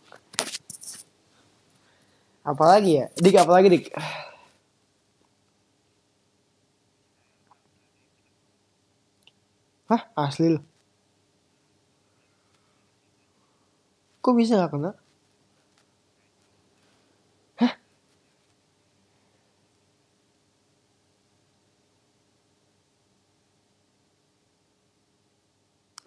Apalagi 2.44 3.04
ya? 3.04 3.06
Dik 3.16 3.36
apalagi 3.36 3.68
dik? 3.68 3.86
Hah? 9.90 10.02
Asli 10.14 10.54
loh. 10.54 10.64
Kok 14.20 14.36
bisa 14.36 14.60
gak 14.60 14.76
kena 14.76 14.99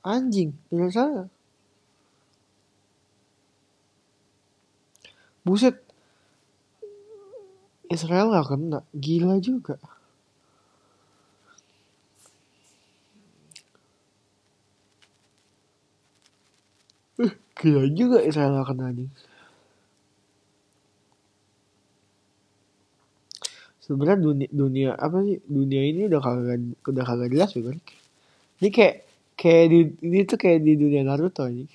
Anjing, 0.04 0.52
tinggal 0.68 0.92
sana. 0.92 1.24
Buset. 5.48 5.80
Israel 7.88 8.36
gak 8.36 8.48
kena. 8.52 8.80
Gila 8.92 9.40
juga. 9.40 9.80
Uh, 17.20 17.32
gila 17.56 17.88
juga 17.96 18.18
Israel 18.28 18.60
gak 18.60 18.76
kena 18.76 18.92
nih. 18.92 19.10
Sebenarnya 23.84 24.20
dunia, 24.20 24.50
dunia 24.52 24.92
apa 24.96 25.24
sih 25.28 25.40
dunia 25.44 25.84
ini 25.84 26.08
udah 26.08 26.20
kagak 26.24 26.60
udah 26.88 27.04
kagak 27.04 27.30
jelas 27.36 27.52
bukan? 27.56 27.78
Ini 28.64 28.70
kayak 28.72 28.96
kayak 29.38 29.66
di 29.70 29.80
ini 30.06 30.20
tuh 30.24 30.38
kayak 30.38 30.60
di 30.64 30.74
dunia 30.78 31.02
Naruto 31.04 31.46
ini. 31.50 31.68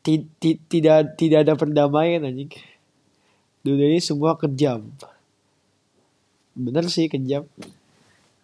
Tidak 0.00 1.04
tidak 1.20 1.38
ada 1.44 1.54
perdamaian 1.54 2.24
anjing. 2.24 2.50
Dunia 3.60 3.86
ini 3.92 4.00
semua 4.00 4.34
kejam. 4.40 4.88
Bener 6.56 6.88
sih 6.88 7.06
kejam. 7.12 7.44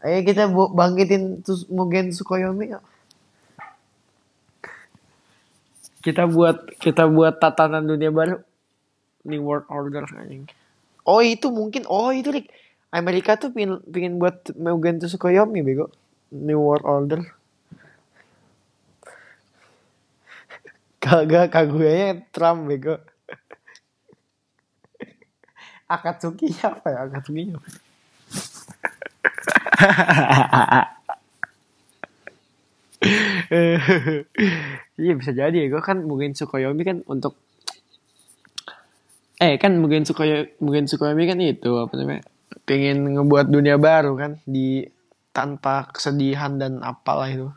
Ayo 0.05 0.21
kita 0.23 0.53
bangkitin 0.53 1.41
terus 1.41 1.65
Mugen 1.73 2.12
Sukoyomi 2.12 2.77
kita 6.07 6.23
buat 6.31 6.71
kita 6.79 7.11
buat 7.11 7.43
tatanan 7.43 7.83
dunia 7.83 8.15
baru. 8.15 8.39
New 9.27 9.43
World 9.43 9.67
Order 9.67 10.07
anjing. 10.15 10.47
Oh 11.03 11.19
itu 11.19 11.51
mungkin 11.51 11.83
oh 11.91 12.15
itu 12.15 12.31
Rick. 12.31 12.47
Amerika 12.95 13.35
tuh 13.35 13.51
pingin, 13.51 13.83
pingin 13.91 14.23
buat 14.23 14.55
Mugen 14.55 15.03
Tsukuyomi 15.03 15.67
bego 15.67 15.91
New 16.44 16.61
World 16.61 16.85
Order. 16.85 17.25
Kagak 21.05 21.55
kaguya 21.55 22.20
Trump 22.35 22.66
bego. 22.68 22.99
Akatsuki 25.94 26.51
apa 26.61 26.87
ya? 26.90 26.99
Akatsuki 27.09 27.55
apa 27.55 27.68
iya 35.01 35.12
bisa 35.14 35.33
jadi. 35.33 35.57
Ya 35.66 35.68
gue 35.70 35.83
kan 35.85 36.03
mungkin 36.03 36.35
Sukoyomi 36.35 36.83
kan 36.83 37.03
untuk 37.07 37.37
eh 39.37 39.61
kan 39.61 39.77
mungkin 39.77 40.09
Sukoyomi 40.09 40.49
mungkin 40.64 40.88
Sukoyomi 40.88 41.25
kan 41.29 41.38
itu 41.40 41.70
apa 41.77 41.92
namanya 41.96 42.22
pengen 42.64 43.05
ngebuat 43.14 43.46
dunia 43.53 43.77
baru 43.79 44.16
kan 44.16 44.40
di 44.49 44.88
tanpa 45.37 45.92
kesedihan 45.92 46.57
dan 46.57 46.81
apalah 46.81 47.29
itu. 47.29 47.53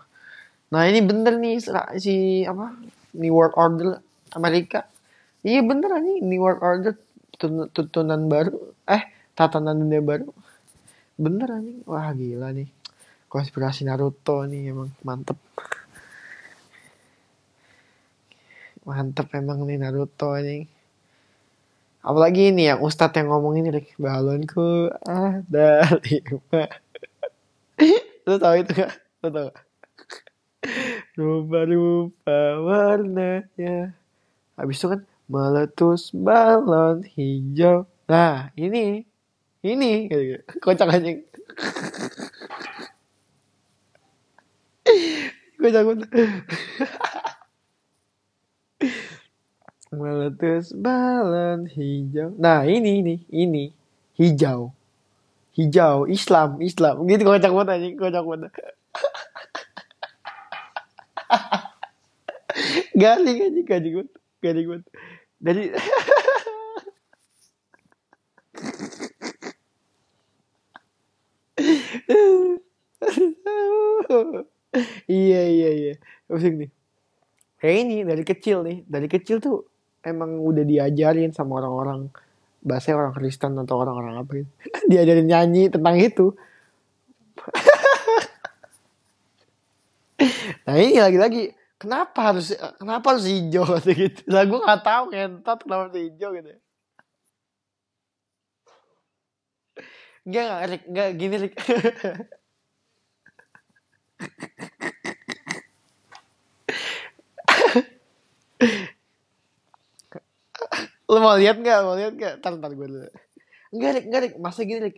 Nah 0.75 0.83
ini 0.83 0.99
bener 0.99 1.39
nih 1.39 1.63
si 1.95 2.43
apa 2.43 2.75
New 3.15 3.31
World 3.31 3.55
Order 3.55 4.03
Amerika. 4.35 4.83
Iya 5.47 5.63
bener 5.63 5.95
nih 6.03 6.19
New 6.19 6.43
World 6.43 6.59
Order 6.59 6.93
tutunan 7.71 8.27
baru 8.27 8.75
eh 8.83 9.07
tatanan 9.31 9.79
dunia 9.79 10.03
baru. 10.03 10.27
Bener 11.15 11.47
nih 11.63 11.87
wah 11.87 12.11
gila 12.11 12.51
nih 12.51 12.67
konspirasi 13.31 13.87
Naruto 13.87 14.43
nih 14.43 14.75
emang 14.75 14.91
mantep. 15.07 15.39
Mantep 18.83 19.31
emang 19.39 19.63
nih 19.63 19.79
Naruto 19.79 20.35
nih. 20.35 20.67
Apalagi 21.99 22.55
ini 22.55 22.71
yang 22.71 22.79
Ustadz 22.79 23.19
yang 23.19 23.27
ngomong 23.27 23.59
ini 23.59 23.69
balonku 23.99 24.87
ada 25.03 25.83
lima 25.99 26.63
lu 28.29 28.37
tahu 28.37 28.55
itu 28.61 28.71
gak? 28.77 28.93
Lu 29.25 29.29
tahu 29.33 29.47
gak? 29.49 29.57
Rupa-rupa 31.17 32.39
warnanya. 32.61 33.97
Habis 34.53 34.77
itu 34.77 34.87
kan 34.93 35.01
meletus 35.25 36.13
balon 36.13 37.01
hijau. 37.03 37.89
Nah, 38.05 38.53
ini 38.53 39.09
ini 39.59 40.07
gitu. 40.07 40.39
kocak 40.63 40.87
anjing 40.87 41.19
kocak 45.59 45.83
banget 45.83 46.09
meletus 49.91 50.71
balon 50.71 51.67
hijau 51.67 52.31
nah 52.39 52.63
ini 52.63 53.03
ini 53.03 53.15
ini 53.27 53.63
hijau 54.15 54.71
hijau 55.59 56.07
Islam 56.07 56.63
Islam. 56.63 57.03
Gitu 57.03 57.27
kocak 57.27 57.51
banget 57.51 57.75
anjing 57.75 57.99
kocak 57.99 58.23
banget. 58.23 58.51
Galing 63.01 63.37
anjing 63.43 63.67
galing 63.67 63.93
banget 63.99 64.09
galing 64.39 64.67
banget. 64.71 64.87
Dari 65.39 65.63
iya 75.11 75.41
iya 75.51 75.69
iya. 75.75 75.93
Musik 76.31 76.55
nih 76.55 76.71
kayak 77.59 77.77
ini 77.83 78.07
dari 78.07 78.23
kecil 78.23 78.63
nih. 78.63 78.87
Dari 78.87 79.11
kecil 79.11 79.43
tuh 79.43 79.67
emang 80.03 80.39
udah 80.39 80.63
diajarin 80.63 81.35
sama 81.35 81.59
orang-orang 81.59 82.07
bahasa 82.59 82.91
orang 82.95 83.13
Kristen 83.15 83.55
atau 83.55 83.79
orang-orang 83.79 84.19
apa 84.19 84.31
gitu 84.43 84.51
diajarin 84.91 85.27
nyanyi 85.27 85.69
tentang 85.71 85.95
itu 85.99 86.35
nah 90.67 90.75
ini 90.75 90.99
lagi-lagi 90.99 91.55
kenapa 91.79 92.35
harus 92.35 92.51
kenapa 92.75 93.15
harus 93.15 93.25
hijau 93.25 93.63
gitu 93.87 94.21
lah 94.27 94.43
gue 94.43 94.59
nggak 94.59 94.83
tahu 94.83 95.03
ngentot 95.15 95.59
kenapa 95.63 95.81
harus 95.87 95.95
hijau 95.95 96.35
gitu 96.35 96.51
Enggak, 100.29 100.45
enggak, 100.45 100.61
Rick. 100.69 100.83
Enggak, 100.85 101.09
gini, 101.17 101.35
Rick. 101.41 101.53
Lu 111.09 111.17
mau 111.17 111.35
lihat 111.35 111.57
nggak? 111.57 111.79
Mau 111.81 111.95
lihat 111.97 112.13
nggak? 112.13 112.33
Ntar, 112.39 112.53
ntar 112.61 112.71
gue 112.77 112.87
dulu. 112.87 113.09
Enggak, 113.73 113.91
Rick. 113.97 114.05
Enggak, 114.07 114.21
Rick. 114.23 114.35
Masa 114.37 114.59
gini, 114.61 114.79
Rick. 114.85 114.97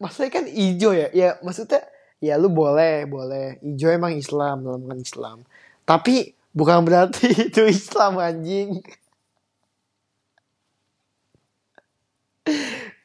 Masa 0.00 0.30
kan 0.32 0.46
hijau 0.46 0.94
ya? 0.94 1.10
Ya, 1.12 1.36
maksudnya, 1.44 1.82
ya 2.22 2.38
lu 2.38 2.48
boleh, 2.48 3.04
boleh. 3.04 3.58
Hijau 3.60 3.90
emang 3.90 4.14
Islam, 4.14 4.64
dalam 4.64 4.86
kan 4.86 4.98
Islam. 5.02 5.38
Tapi, 5.84 6.32
bukan 6.54 6.86
berarti 6.86 7.26
itu 7.50 7.66
Islam, 7.66 8.16
anjing. 8.22 8.80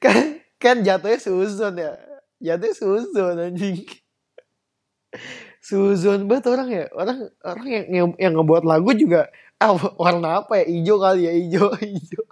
kan 0.06 0.18
kan 0.62 0.76
jatuhnya 0.86 1.20
suzon 1.20 1.76
ya 1.78 1.92
jatuhnya 2.42 2.76
suzon 2.78 3.38
anjing 3.42 3.82
suzon 5.66 6.30
banget 6.30 6.46
orang 6.52 6.70
ya 6.70 6.86
orang 6.94 7.18
orang 7.42 7.68
yang, 7.90 8.10
yang 8.22 8.34
ngebuat 8.38 8.64
lagu 8.68 8.92
juga 8.94 9.30
ah 9.62 9.74
warna 9.96 10.44
apa 10.44 10.64
ya? 10.64 10.66
Hijau 10.72 10.98
kali 11.00 11.22
ya? 11.28 11.34
Hijau 11.36 11.68
hijau. 11.82 12.26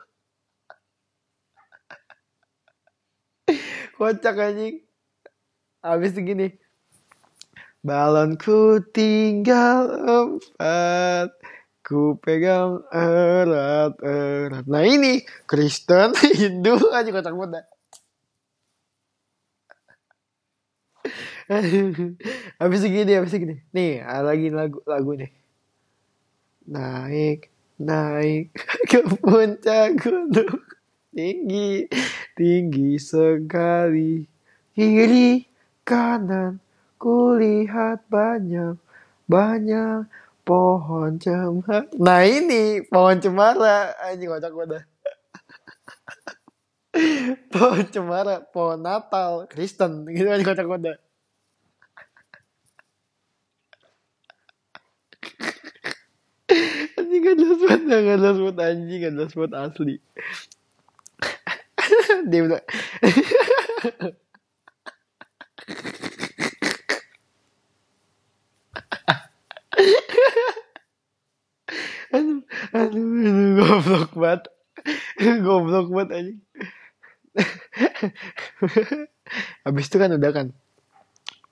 Kocak 3.98 4.36
anjing. 4.40 4.84
Habis 5.84 6.16
gini. 6.16 6.48
Balonku 7.84 8.80
tinggal 8.96 9.92
empat 10.08 11.36
ku 11.84 12.16
pegang 12.24 12.80
erat 12.96 14.00
erat. 14.00 14.64
Nah 14.72 14.84
ini 14.88 15.28
Kristen 15.44 16.16
Hindu 16.40 16.80
aja 16.96 17.12
kocak 17.12 17.36
banget 17.36 17.68
habis 22.64 22.80
segini 22.80 23.12
habis 23.12 23.32
segini 23.36 23.60
nih 23.76 24.00
lagi 24.24 24.48
lagu 24.48 24.80
lagu 24.88 25.12
nih 25.20 25.43
naik 26.68 27.54
naik. 27.84 28.54
Ke 28.90 29.02
puncak 29.04 30.00
gunung. 30.00 30.62
Tinggi 31.14 31.86
tinggi 32.34 32.98
sekali. 32.98 34.26
Kiri 34.74 35.46
kanan 35.86 36.58
kulihat 36.98 38.10
banyak 38.10 38.82
banyak 39.30 40.10
pohon 40.42 41.22
cemara. 41.22 41.86
Nah 42.02 42.26
ini 42.26 42.82
pohon 42.90 43.22
cemara. 43.22 43.94
Anjing 44.10 44.34
kocak 44.34 44.54
banget 44.58 44.84
pohon 47.54 47.86
cemara 47.94 48.42
pohon 48.50 48.82
Natal 48.82 49.46
Kristen. 49.46 50.10
Gitu 50.10 50.26
aja 50.26 50.42
kocak 50.42 50.66
banget 50.66 50.98
anjing 57.14 57.30
gak 57.30 57.38
jelas 57.38 57.62
banget 57.62 57.86
gak 57.86 58.18
jelas 58.18 58.42
banget 58.42 58.58
anjing 58.58 59.06
jelas 59.06 59.38
banget 59.38 59.54
asli. 59.54 60.02
Dia 62.34 62.42
bilang 62.42 62.66
aduh 72.14 72.46
aduh 72.74 73.30
aduh 73.30 73.50
goblok 73.62 74.14
banget. 74.18 74.50
Goblok 75.22 75.94
banget 75.94 76.10
anjing. 76.18 76.42
Habis 79.70 79.86
itu 79.86 80.02
kan 80.02 80.18
udah 80.18 80.34
kan. 80.34 80.50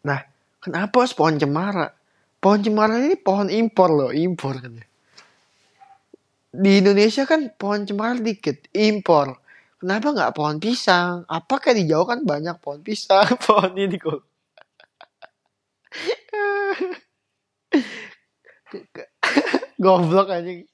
Nah 0.02 0.26
kenapa 0.58 1.06
pohon 1.13 1.38
cemara? 1.38 1.93
Pohon 2.41 2.65
cemara 2.65 2.97
ini 2.97 3.13
pohon 3.13 3.54
impor 3.54 3.93
loh 3.93 4.10
impor 4.10 4.58
kan 4.58 4.89
di 6.52 6.84
Indonesia 6.84 7.24
kan 7.24 7.48
pohon 7.56 7.88
cemara 7.88 8.20
dikit 8.20 8.68
impor. 8.76 9.40
Kenapa 9.80 10.12
nggak 10.14 10.36
pohon 10.36 10.60
pisang? 10.60 11.24
Apakah 11.26 11.72
di 11.74 11.88
Jawa 11.88 12.14
kan 12.14 12.20
banyak 12.28 12.60
pohon 12.60 12.84
pisang 12.84 13.26
pohon 13.48 13.72
ini 13.80 13.98
kok. 13.98 14.22
Goblok 19.82 20.30
anjing. 20.30 20.68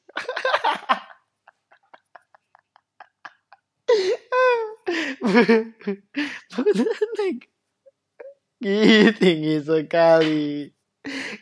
Tinggi 9.21 9.55
sekali. 9.63 10.73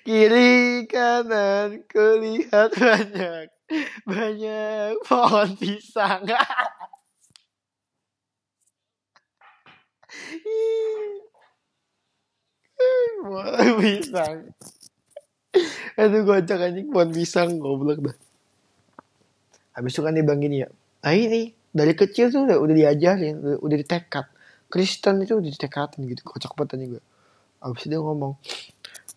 Kiri 0.06 0.86
kanan 0.86 1.82
kulihat 1.90 2.78
banyak 2.78 3.55
banyak 4.10 5.02
pohon 5.06 5.50
pisang. 5.58 6.24
Pohon 13.26 13.70
pisang. 13.82 14.54
Aduh 15.98 16.22
gocak 16.28 16.62
anjing 16.62 16.94
pohon 16.94 17.10
pisang 17.10 17.58
goblok 17.58 18.00
dah. 18.06 18.18
Habis 19.76 19.98
itu 19.98 20.02
kan 20.06 20.14
dia 20.16 20.24
bilang 20.24 20.40
gini 20.40 20.64
ya 20.64 20.70
nah 21.06 21.14
ini 21.14 21.54
dari 21.70 21.94
kecil 21.94 22.34
tuh 22.34 22.50
udah, 22.50 22.58
udah 22.58 22.74
diajarin 22.74 23.38
udah, 23.38 23.58
udah 23.62 23.78
ditekat. 23.78 24.26
Kristen 24.74 25.22
itu 25.22 25.38
udah 25.38 25.52
ditekatin 25.54 26.10
gitu 26.10 26.26
kocak 26.26 26.58
banget 26.58 26.82
anjing 26.82 26.92
gue 26.98 27.04
habis 27.62 27.82
itu 27.86 27.94
dia 27.94 28.02
ngomong 28.02 28.34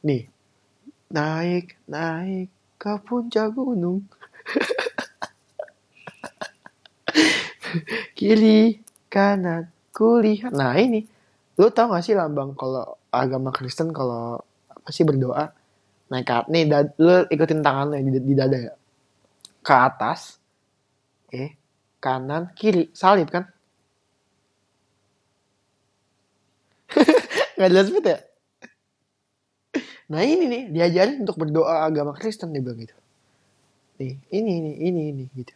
nih 0.05 0.29
naik 1.09 1.81
naik 1.89 2.53
ke 2.77 2.93
puncak 3.05 3.57
gunung 3.57 4.05
kiri 8.19 8.81
kanan 9.13 9.69
kulihat. 9.93 10.53
Nah 10.53 10.75
ini. 10.79 11.05
Lu 11.59 11.75
tau 11.75 11.91
gak 11.91 12.07
sih 12.07 12.15
lambang 12.15 12.55
kalau 12.55 12.87
agama 13.11 13.51
Kristen 13.51 13.91
kalau 13.91 14.39
apa 14.71 14.89
sih 14.95 15.03
berdoa? 15.03 15.51
Naik 16.09 16.25
ke 16.25 16.37
nih 16.49 16.65
dad, 16.71 16.95
lu 16.97 17.27
ikutin 17.29 17.61
tangannya 17.61 18.01
di, 18.01 18.21
di 18.23 18.35
dada 18.39 18.57
ya. 18.57 18.75
Ke 19.61 19.75
atas 19.75 20.39
eh 21.35 21.59
kanan 21.99 22.55
kiri. 22.55 22.95
Salib 22.95 23.29
kan? 23.29 23.51
Nggak 27.59 27.71
jelas 27.75 27.89
banget 27.91 28.07
ya? 28.07 28.19
Nah 30.09 30.23
ini 30.25 30.45
nih 30.49 30.63
diajarin 30.73 31.27
untuk 31.27 31.37
berdoa 31.37 31.85
agama 31.85 32.17
Kristen 32.17 32.55
dia 32.55 32.65
bilang 32.65 32.81
gitu 32.81 32.97
nih 33.99 34.15
ini 34.31 34.53
ini 34.63 34.73
ini 34.89 35.01
ini 35.13 35.25
gitu. 35.35 35.55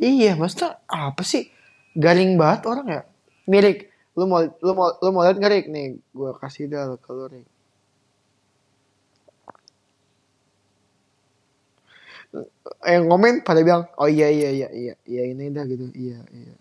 Iya 0.00 0.38
maksudnya 0.38 0.80
apa 0.88 1.22
sih? 1.26 1.50
Garing 1.98 2.40
banget 2.40 2.60
orang 2.70 2.86
ya. 2.88 3.02
Milik 3.50 3.90
lu 4.18 4.24
mau 4.26 4.42
lu 4.42 4.72
mau 4.74 4.88
lu 5.02 5.10
mau 5.14 5.22
lihat 5.22 5.38
nggak 5.38 5.70
nih 5.70 5.98
gue 6.00 6.30
kasih 6.42 6.66
dah 6.66 6.98
ke 6.98 7.10
lu 7.14 7.30
nih 7.30 7.46
yang 12.86 13.10
komen 13.10 13.42
pada 13.42 13.62
bilang 13.66 13.90
oh 13.98 14.06
iya 14.06 14.30
iya 14.30 14.50
iya 14.54 14.68
iya 14.70 14.94
iya 15.06 15.22
ini 15.26 15.50
dah 15.50 15.66
gitu. 15.66 15.90
Iya 15.90 16.22
iya. 16.30 16.54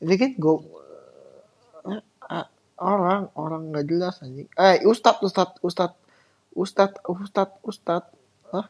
Itu 0.00 0.14
kan 0.16 0.30
gue 0.40 0.56
orang 2.80 3.28
orang 3.36 3.62
nggak 3.72 3.86
jelas 3.88 4.24
anjing. 4.24 4.48
Eh 4.56 4.84
ustad 4.88 5.20
ustad 5.20 5.60
ustad 5.60 5.92
ustad 6.54 6.96
ustad 7.06 7.50
ustad. 7.66 8.06
Hah? 8.54 8.66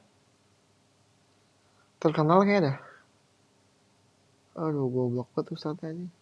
terkenal 2.05 2.45
kayak 2.45 2.63
dah 2.69 2.79
aduh 4.55 4.87
goblok 4.93 5.29
banget 5.33 5.57
ustad 5.57 5.81
ini 5.83 6.13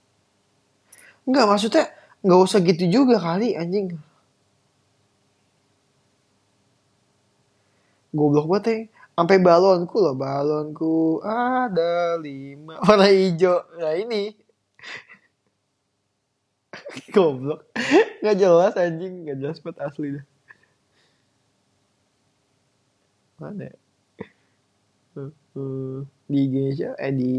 Enggak 1.22 1.46
maksudnya 1.46 1.84
nggak 2.22 2.40
usah 2.42 2.58
gitu 2.66 2.84
juga 2.90 3.14
kali 3.22 3.54
anjing. 3.54 3.94
Goblok 8.10 8.50
banget 8.50 8.66
ya. 8.66 8.76
Sampai 9.14 9.38
balonku 9.38 10.02
loh 10.02 10.18
balonku 10.18 11.22
ada 11.22 12.18
lima. 12.18 12.74
Warna 12.82 13.06
hijau. 13.06 13.62
Nah 13.78 13.94
ini. 13.94 14.34
Goblok. 17.14 17.70
Nggak 18.18 18.36
jelas 18.42 18.74
anjing. 18.74 19.22
Nggak 19.22 19.38
jelas 19.38 19.58
banget 19.62 19.78
asli 19.78 20.08
dah 20.18 20.24
mana 23.42 23.62
ya? 23.66 23.76
Di 26.30 26.38
IG 26.46 26.54
siapa 26.78 26.96
eh 27.02 27.12
di 27.12 27.30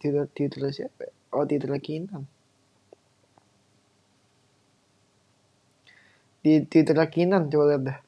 Twitter 0.00 0.24
Twitter 0.34 0.62
siapa 0.74 1.00
ya? 1.06 1.12
oh 1.36 1.44
Twitter 1.46 1.70
Kinan 1.78 2.24
di 6.42 6.52
Twitter 6.66 6.96
Kinan 7.12 7.52
coba 7.52 7.64
lihat 7.70 7.82
dah 7.86 7.98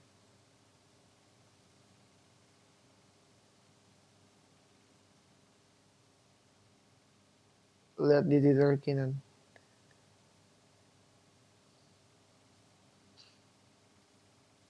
lihat 8.03 8.25
di 8.27 8.37
Twitter 8.43 8.75
Kinan. 8.83 9.11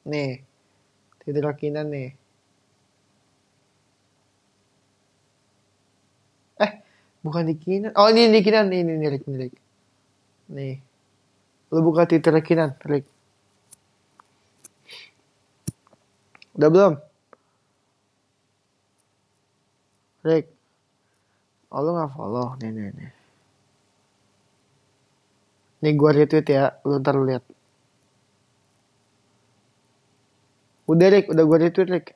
Nih, 0.05 0.45
Twitter 1.25 1.47
Kinan 1.57 1.89
nih. 1.89 2.22
Bukan 7.23 7.49
di 7.49 7.55
Kinan. 7.57 7.95
Oh, 7.95 8.11
ini 8.11 8.29
di 8.29 8.43
Kinan. 8.43 8.69
Ini, 8.69 8.83
ini, 8.83 9.07
Rick, 9.09 9.25
ini, 9.27 9.37
Rick. 9.39 9.55
Nih. 10.53 10.77
Lu 11.73 11.81
buka 11.81 12.05
Twitter 12.05 12.37
Kinan, 12.45 12.77
Rick. 12.85 13.07
Udah 16.59 16.69
belum? 16.69 16.95
Rick. 20.29 20.47
Oh, 21.73 21.81
lu 21.81 21.97
gak 21.97 22.13
follow. 22.13 22.59
Nih, 22.61 22.71
nih, 22.71 22.93
nih. 22.93 23.11
Nih 25.83 25.99
gue 25.99 26.11
retweet 26.15 26.47
ya, 26.47 26.79
lu 26.87 27.03
ntar 27.03 27.19
lu 27.19 27.27
lihat. 27.27 27.43
Udah 30.87 31.09
Rick, 31.11 31.27
udah 31.27 31.43
gue 31.43 31.59
retweet 31.59 31.91
Rick. 31.91 32.07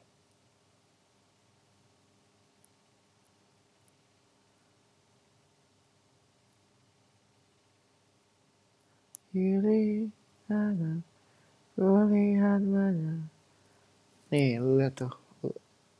Kiri 9.36 10.08
kanan, 10.48 11.04
lihat 14.56 14.96